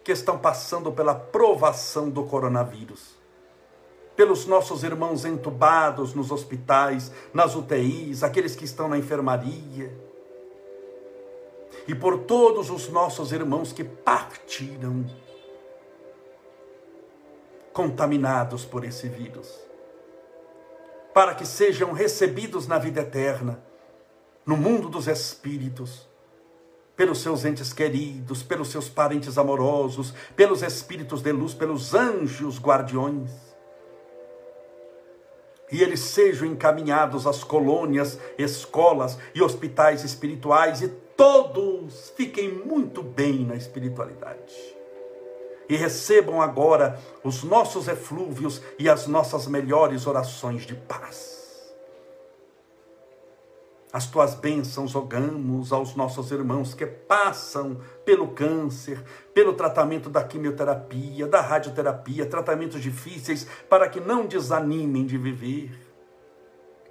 que 0.04 0.12
estão 0.12 0.38
passando 0.38 0.92
pela 0.92 1.16
provação 1.16 2.10
do 2.10 2.24
coronavírus. 2.24 3.18
Pelos 4.16 4.46
nossos 4.46 4.84
irmãos 4.84 5.24
entubados 5.24 6.14
nos 6.14 6.32
hospitais, 6.32 7.12
nas 7.34 7.56
UTIs, 7.56 8.24
aqueles 8.24 8.56
que 8.56 8.66
estão 8.66 8.90
na 8.90 8.98
enfermaria, 8.98 9.96
e 11.88 11.96
por 11.96 12.20
todos 12.20 12.70
os 12.70 12.90
nossos 12.90 13.32
irmãos 13.32 13.72
que 13.72 13.84
partiram 13.84 15.06
contaminados 17.72 18.66
por 18.66 18.84
esse 18.84 19.08
vírus, 19.08 19.58
para 21.14 21.34
que 21.34 21.46
sejam 21.46 21.94
recebidos 21.94 22.68
na 22.68 22.78
vida 22.78 23.02
eterna, 23.02 23.69
no 24.50 24.58
mundo 24.58 24.90
dos 24.90 25.08
espíritos, 25.08 26.10
pelos 26.96 27.22
seus 27.22 27.46
entes 27.46 27.72
queridos, 27.72 28.42
pelos 28.42 28.70
seus 28.70 28.90
parentes 28.90 29.38
amorosos, 29.38 30.12
pelos 30.36 30.64
espíritos 30.64 31.22
de 31.22 31.32
luz, 31.32 31.54
pelos 31.54 31.94
anjos 31.94 32.60
guardiões 32.60 33.30
e 35.72 35.84
eles 35.84 36.00
sejam 36.00 36.48
encaminhados 36.48 37.28
às 37.28 37.44
colônias, 37.44 38.18
escolas 38.40 39.20
e 39.36 39.42
hospitais 39.44 40.04
espirituais 40.04 40.82
e 40.82 40.88
todos 41.16 42.12
fiquem 42.18 42.52
muito 42.52 43.04
bem 43.04 43.46
na 43.46 43.56
espiritualidade. 43.56 44.56
E 45.70 45.76
recebam 45.76 46.42
agora 46.42 47.00
os 47.24 47.44
nossos 47.44 47.88
eflúvios 47.88 48.64
e 48.80 48.90
as 48.90 49.06
nossas 49.06 49.46
melhores 49.46 50.08
orações 50.08 50.66
de 50.66 50.74
paz. 50.74 51.39
As 53.92 54.06
tuas 54.06 54.36
bênçãos 54.36 54.94
rogamos 54.94 55.74
aos 55.74 55.96
nossos 55.96 56.30
irmãos 56.30 56.76
que 56.76 56.86
passam 56.86 57.82
pelo 58.06 58.28
câncer, 58.28 59.04
pelo 59.34 59.54
tratamento 59.54 60.12
da 60.12 60.24
quimioterapia, 60.24 61.26
da 61.26 61.42
radioterapia, 61.42 62.28
tratamentos 62.28 62.82
difíceis, 62.84 63.48
para 63.68 63.90
que 63.90 64.00
não 64.00 64.28
desanimem 64.28 65.08
de 65.08 65.18
viver. 65.18 65.72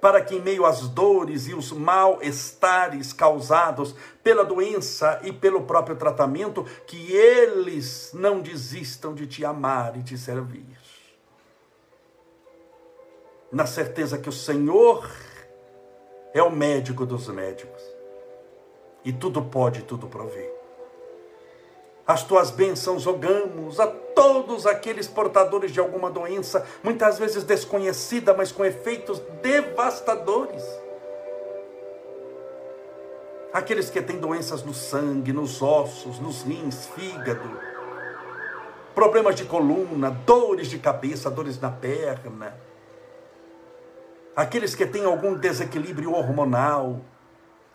Para 0.01 0.21
que, 0.21 0.35
em 0.35 0.43
meio 0.43 0.67
às 0.67 0.89
dores 0.89 1.47
e 1.47 1.55
os 1.55 1.71
mal-estares 1.71 3.13
causados 3.13 3.95
pela 4.23 4.45
doença 4.45 5.21
e 5.23 5.33
pelo 5.33 5.63
próprio 5.63 5.95
tratamento, 5.95 6.65
que 6.85 7.13
eles 7.13 8.11
não 8.13 8.41
desistam 8.41 9.15
de 9.15 9.27
te 9.27 9.45
amar 9.45 9.97
e 9.97 10.03
te 10.03 10.19
servir. 10.19 10.77
Na 13.53 13.67
certeza 13.67 14.19
que 14.19 14.29
o 14.29 14.33
Senhor 14.33 15.09
é 16.35 16.43
o 16.43 16.51
médico 16.51 17.07
dos 17.07 17.29
médicos. 17.29 17.83
E 19.05 19.13
tudo 19.13 19.43
pode, 19.43 19.83
tudo 19.83 20.07
provê. 20.07 20.51
As 22.07 22.23
tuas 22.23 22.51
bênçãos 22.51 23.05
rogamos 23.05 23.79
a 23.79 23.87
todos 23.87 24.67
aqueles 24.67 25.07
portadores 25.07 25.71
de 25.73 25.79
alguma 25.79 26.11
doença, 26.11 26.67
muitas 26.83 27.19
vezes 27.19 27.45
desconhecida, 27.45 28.33
mas 28.33 28.51
com 28.51 28.65
efeitos 28.65 29.21
devastadores. 29.43 30.65
Aqueles 33.53 33.91
que 33.91 34.01
têm 34.01 34.19
doenças 34.19 34.63
no 34.63 34.73
sangue, 34.73 35.33
nos 35.33 35.61
ossos, 35.63 36.19
nos 36.19 36.43
rins, 36.43 36.87
fígado, 36.87 37.61
problemas 38.95 39.37
de 39.37 39.45
coluna, 39.45 40.11
dores 40.11 40.69
de 40.69 40.79
cabeça, 40.79 41.31
dores 41.31 41.61
na 41.61 41.71
perna, 41.71 42.59
aqueles 44.39 44.73
que 44.73 44.87
têm 44.87 45.05
algum 45.05 45.35
desequilíbrio 45.35 46.13
hormonal, 46.13 47.01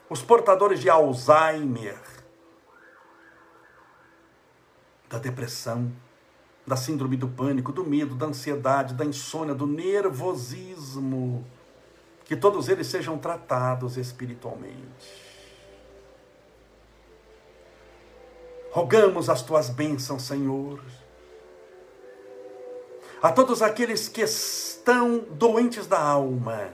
os 0.09 0.21
portadores 0.21 0.79
de 0.79 0.89
Alzheimer, 0.89 1.99
da 5.09 5.19
depressão, 5.19 5.91
da 6.65 6.77
síndrome 6.77 7.17
do 7.17 7.27
pânico, 7.27 7.73
do 7.73 7.83
medo, 7.83 8.15
da 8.15 8.27
ansiedade, 8.27 8.93
da 8.93 9.03
insônia, 9.03 9.53
do 9.53 9.67
nervosismo. 9.67 11.45
Que 12.23 12.37
todos 12.37 12.69
eles 12.69 12.87
sejam 12.87 13.17
tratados 13.17 13.97
espiritualmente. 13.97 15.21
Rogamos 18.71 19.29
as 19.29 19.41
tuas 19.41 19.69
bênçãos, 19.69 20.23
Senhor, 20.23 20.79
a 23.23 23.31
todos 23.31 23.61
aqueles 23.61 24.09
que 24.09 24.21
estão 24.21 25.19
doentes 25.19 25.87
da 25.87 25.97
alma, 25.97 26.73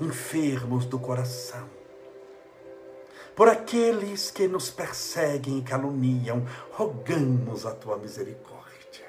enfermos 0.00 0.84
do 0.84 0.98
coração, 0.98 1.70
por 3.36 3.48
aqueles 3.48 4.28
que 4.28 4.48
nos 4.48 4.68
perseguem 4.68 5.58
e 5.58 5.62
caluniam, 5.62 6.44
rogamos 6.72 7.64
a 7.64 7.72
tua 7.72 7.96
misericórdia, 7.98 9.06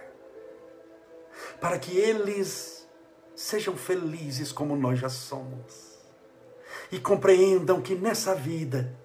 para 1.59 1.79
que 1.79 1.97
eles 1.97 2.87
sejam 3.35 3.75
felizes 3.75 4.51
como 4.51 4.75
nós 4.75 4.99
já 4.99 5.09
somos 5.09 5.97
e 6.91 6.99
compreendam 6.99 7.81
que 7.81 7.95
nessa 7.95 8.35
vida 8.35 8.95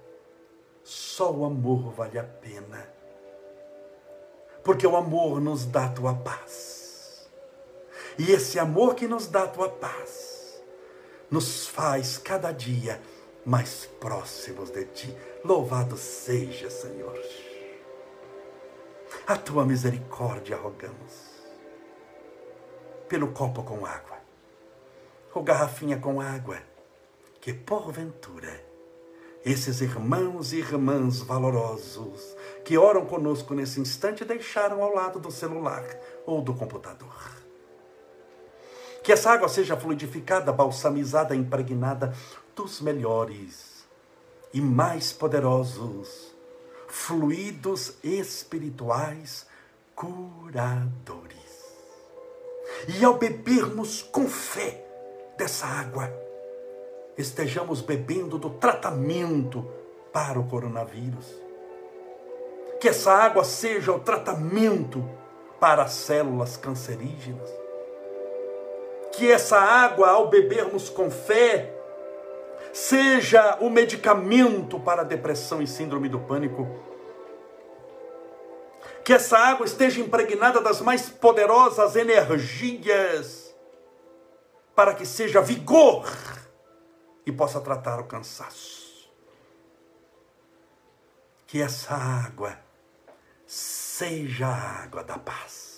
só 0.84 1.32
o 1.32 1.46
amor 1.46 1.90
vale 1.92 2.18
a 2.18 2.24
pena. 2.24 2.95
Porque 4.66 4.84
o 4.84 4.96
amor 4.96 5.40
nos 5.40 5.64
dá 5.64 5.84
a 5.84 5.88
tua 5.90 6.12
paz. 6.12 7.30
E 8.18 8.32
esse 8.32 8.58
amor 8.58 8.96
que 8.96 9.06
nos 9.06 9.28
dá 9.28 9.44
a 9.44 9.48
tua 9.48 9.68
paz 9.68 10.60
nos 11.30 11.68
faz 11.68 12.18
cada 12.18 12.50
dia 12.50 13.00
mais 13.44 13.86
próximos 14.00 14.70
de 14.70 14.84
ti. 14.86 15.16
Louvado 15.44 15.96
seja, 15.96 16.68
Senhor. 16.68 17.16
A 19.24 19.36
tua 19.36 19.64
misericórdia 19.64 20.56
rogamos. 20.56 21.46
Pelo 23.08 23.28
copo 23.28 23.62
com 23.62 23.86
água, 23.86 24.18
ou 25.32 25.44
garrafinha 25.44 25.96
com 25.96 26.20
água, 26.20 26.58
que 27.40 27.52
porventura 27.52 28.65
esses 29.46 29.80
irmãos 29.80 30.52
e 30.52 30.56
irmãs 30.56 31.20
valorosos 31.20 32.34
que 32.64 32.76
oram 32.76 33.06
conosco 33.06 33.54
nesse 33.54 33.80
instante 33.80 34.24
deixaram 34.24 34.82
ao 34.82 34.92
lado 34.92 35.20
do 35.20 35.30
celular 35.30 35.84
ou 36.26 36.42
do 36.42 36.52
computador. 36.52 37.30
Que 39.04 39.12
essa 39.12 39.30
água 39.30 39.48
seja 39.48 39.76
fluidificada, 39.76 40.52
balsamizada, 40.52 41.36
impregnada 41.36 42.12
dos 42.56 42.80
melhores 42.80 43.86
e 44.52 44.60
mais 44.60 45.12
poderosos 45.12 46.34
fluidos 46.88 47.94
espirituais 48.02 49.46
curadores. 49.94 51.36
E 52.98 53.04
ao 53.04 53.16
bebermos 53.16 54.02
com 54.02 54.28
fé 54.28 54.84
dessa 55.38 55.66
água, 55.66 56.25
estejamos 57.16 57.80
bebendo 57.80 58.38
do 58.38 58.50
tratamento 58.50 59.66
para 60.12 60.38
o 60.38 60.46
coronavírus. 60.46 61.26
Que 62.80 62.88
essa 62.88 63.12
água 63.12 63.44
seja 63.44 63.92
o 63.92 64.00
tratamento 64.00 65.08
para 65.58 65.82
as 65.82 65.92
células 65.92 66.56
cancerígenas. 66.56 67.50
Que 69.12 69.32
essa 69.32 69.58
água, 69.58 70.10
ao 70.10 70.28
bebermos 70.28 70.90
com 70.90 71.10
fé, 71.10 71.72
seja 72.72 73.56
o 73.60 73.70
medicamento 73.70 74.78
para 74.78 75.00
a 75.00 75.04
depressão 75.04 75.62
e 75.62 75.66
síndrome 75.66 76.10
do 76.10 76.20
pânico. 76.20 76.68
Que 79.02 79.14
essa 79.14 79.38
água 79.38 79.64
esteja 79.64 80.00
impregnada 80.00 80.60
das 80.60 80.82
mais 80.82 81.08
poderosas 81.08 81.96
energias, 81.96 83.54
para 84.74 84.92
que 84.92 85.06
seja 85.06 85.40
vigor 85.40 86.04
e 87.26 87.32
possa 87.32 87.60
tratar 87.60 87.98
o 87.98 88.04
cansaço. 88.04 89.10
Que 91.46 91.60
essa 91.60 91.92
água 91.92 92.56
seja 93.44 94.46
a 94.46 94.82
água 94.84 95.02
da 95.02 95.18
paz. 95.18 95.76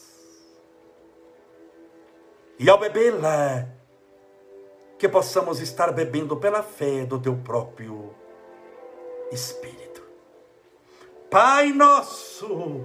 E 2.58 2.68
ao 2.68 2.78
bebê-la, 2.78 3.66
que 4.98 5.08
possamos 5.08 5.60
estar 5.60 5.92
bebendo 5.92 6.36
pela 6.36 6.62
fé 6.62 7.06
do 7.06 7.18
teu 7.18 7.36
próprio 7.36 8.14
Espírito. 9.30 10.02
Pai 11.30 11.72
nosso, 11.72 12.84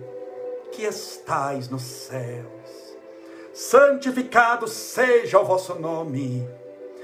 que 0.72 0.84
estais 0.84 1.70
nos 1.70 1.82
céus, 1.82 2.98
santificado 3.54 4.68
seja 4.68 5.40
o 5.40 5.46
vosso 5.46 5.76
nome 5.76 6.48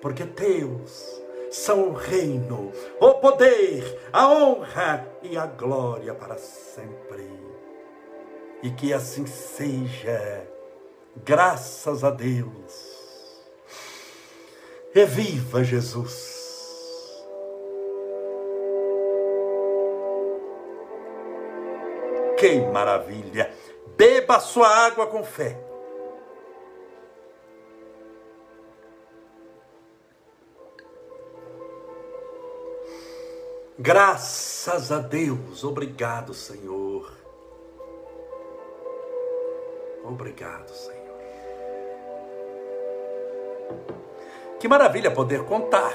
porque 0.00 0.24
teus 0.24 1.22
são 1.50 1.90
o 1.90 1.92
reino, 1.92 2.72
o 3.00 3.14
poder, 3.14 4.08
a 4.12 4.28
honra 4.28 5.06
e 5.22 5.36
a 5.36 5.46
glória 5.46 6.14
para 6.14 6.36
sempre. 6.36 7.28
E 8.62 8.70
que 8.70 8.92
assim 8.92 9.26
seja, 9.26 10.46
graças 11.24 12.04
a 12.04 12.10
Deus. 12.10 12.98
E 14.94 15.04
viva 15.04 15.62
Jesus! 15.62 16.36
Que 22.36 22.60
maravilha! 22.60 23.50
Beba 23.96 24.38
sua 24.38 24.68
água 24.68 25.06
com 25.08 25.24
fé 25.24 25.67
Graças 33.78 34.90
a 34.90 34.98
Deus, 34.98 35.62
obrigado, 35.62 36.34
Senhor. 36.34 37.12
Obrigado, 40.02 40.68
Senhor. 40.70 40.98
Que 44.58 44.66
maravilha 44.66 45.12
poder 45.12 45.44
contar 45.44 45.94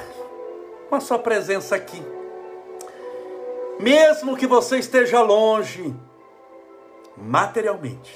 com 0.88 0.96
a 0.96 1.02
Sua 1.02 1.20
presença 1.20 1.76
aqui. 1.76 2.02
Mesmo 3.80 4.38
que 4.38 4.48
você 4.48 4.78
esteja 4.78 5.22
longe, 5.22 5.94
materialmente, 7.18 8.16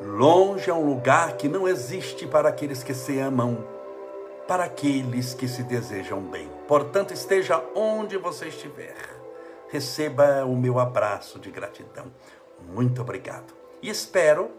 longe 0.00 0.68
é 0.68 0.74
um 0.74 0.84
lugar 0.84 1.36
que 1.36 1.48
não 1.48 1.68
existe 1.68 2.26
para 2.26 2.48
aqueles 2.48 2.82
que 2.82 2.94
se 2.94 3.16
amam 3.20 3.64
para 4.48 4.64
aqueles 4.64 5.34
que 5.34 5.48
se 5.48 5.62
desejam 5.62 6.20
bem. 6.20 6.53
Portanto, 6.66 7.12
esteja 7.12 7.62
onde 7.74 8.16
você 8.16 8.48
estiver. 8.48 8.96
Receba 9.68 10.44
o 10.44 10.56
meu 10.56 10.78
abraço 10.78 11.38
de 11.38 11.50
gratidão. 11.50 12.12
Muito 12.68 13.02
obrigado. 13.02 13.54
E 13.82 13.90
espero 13.90 14.50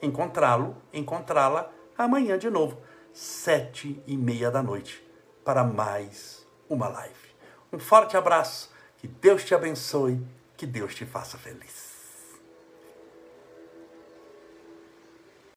encontrá-lo, 0.00 0.76
encontrá-la 0.92 1.70
amanhã 1.96 2.38
de 2.38 2.48
novo, 2.48 2.78
sete 3.12 4.02
e 4.06 4.16
meia 4.16 4.50
da 4.50 4.62
noite, 4.62 5.06
para 5.44 5.62
mais 5.62 6.46
uma 6.68 6.88
live. 6.88 7.30
Um 7.72 7.78
forte 7.78 8.16
abraço, 8.16 8.72
que 8.96 9.06
Deus 9.06 9.44
te 9.44 9.54
abençoe, 9.54 10.20
que 10.56 10.66
Deus 10.66 10.94
te 10.94 11.04
faça 11.04 11.36
feliz. 11.36 11.89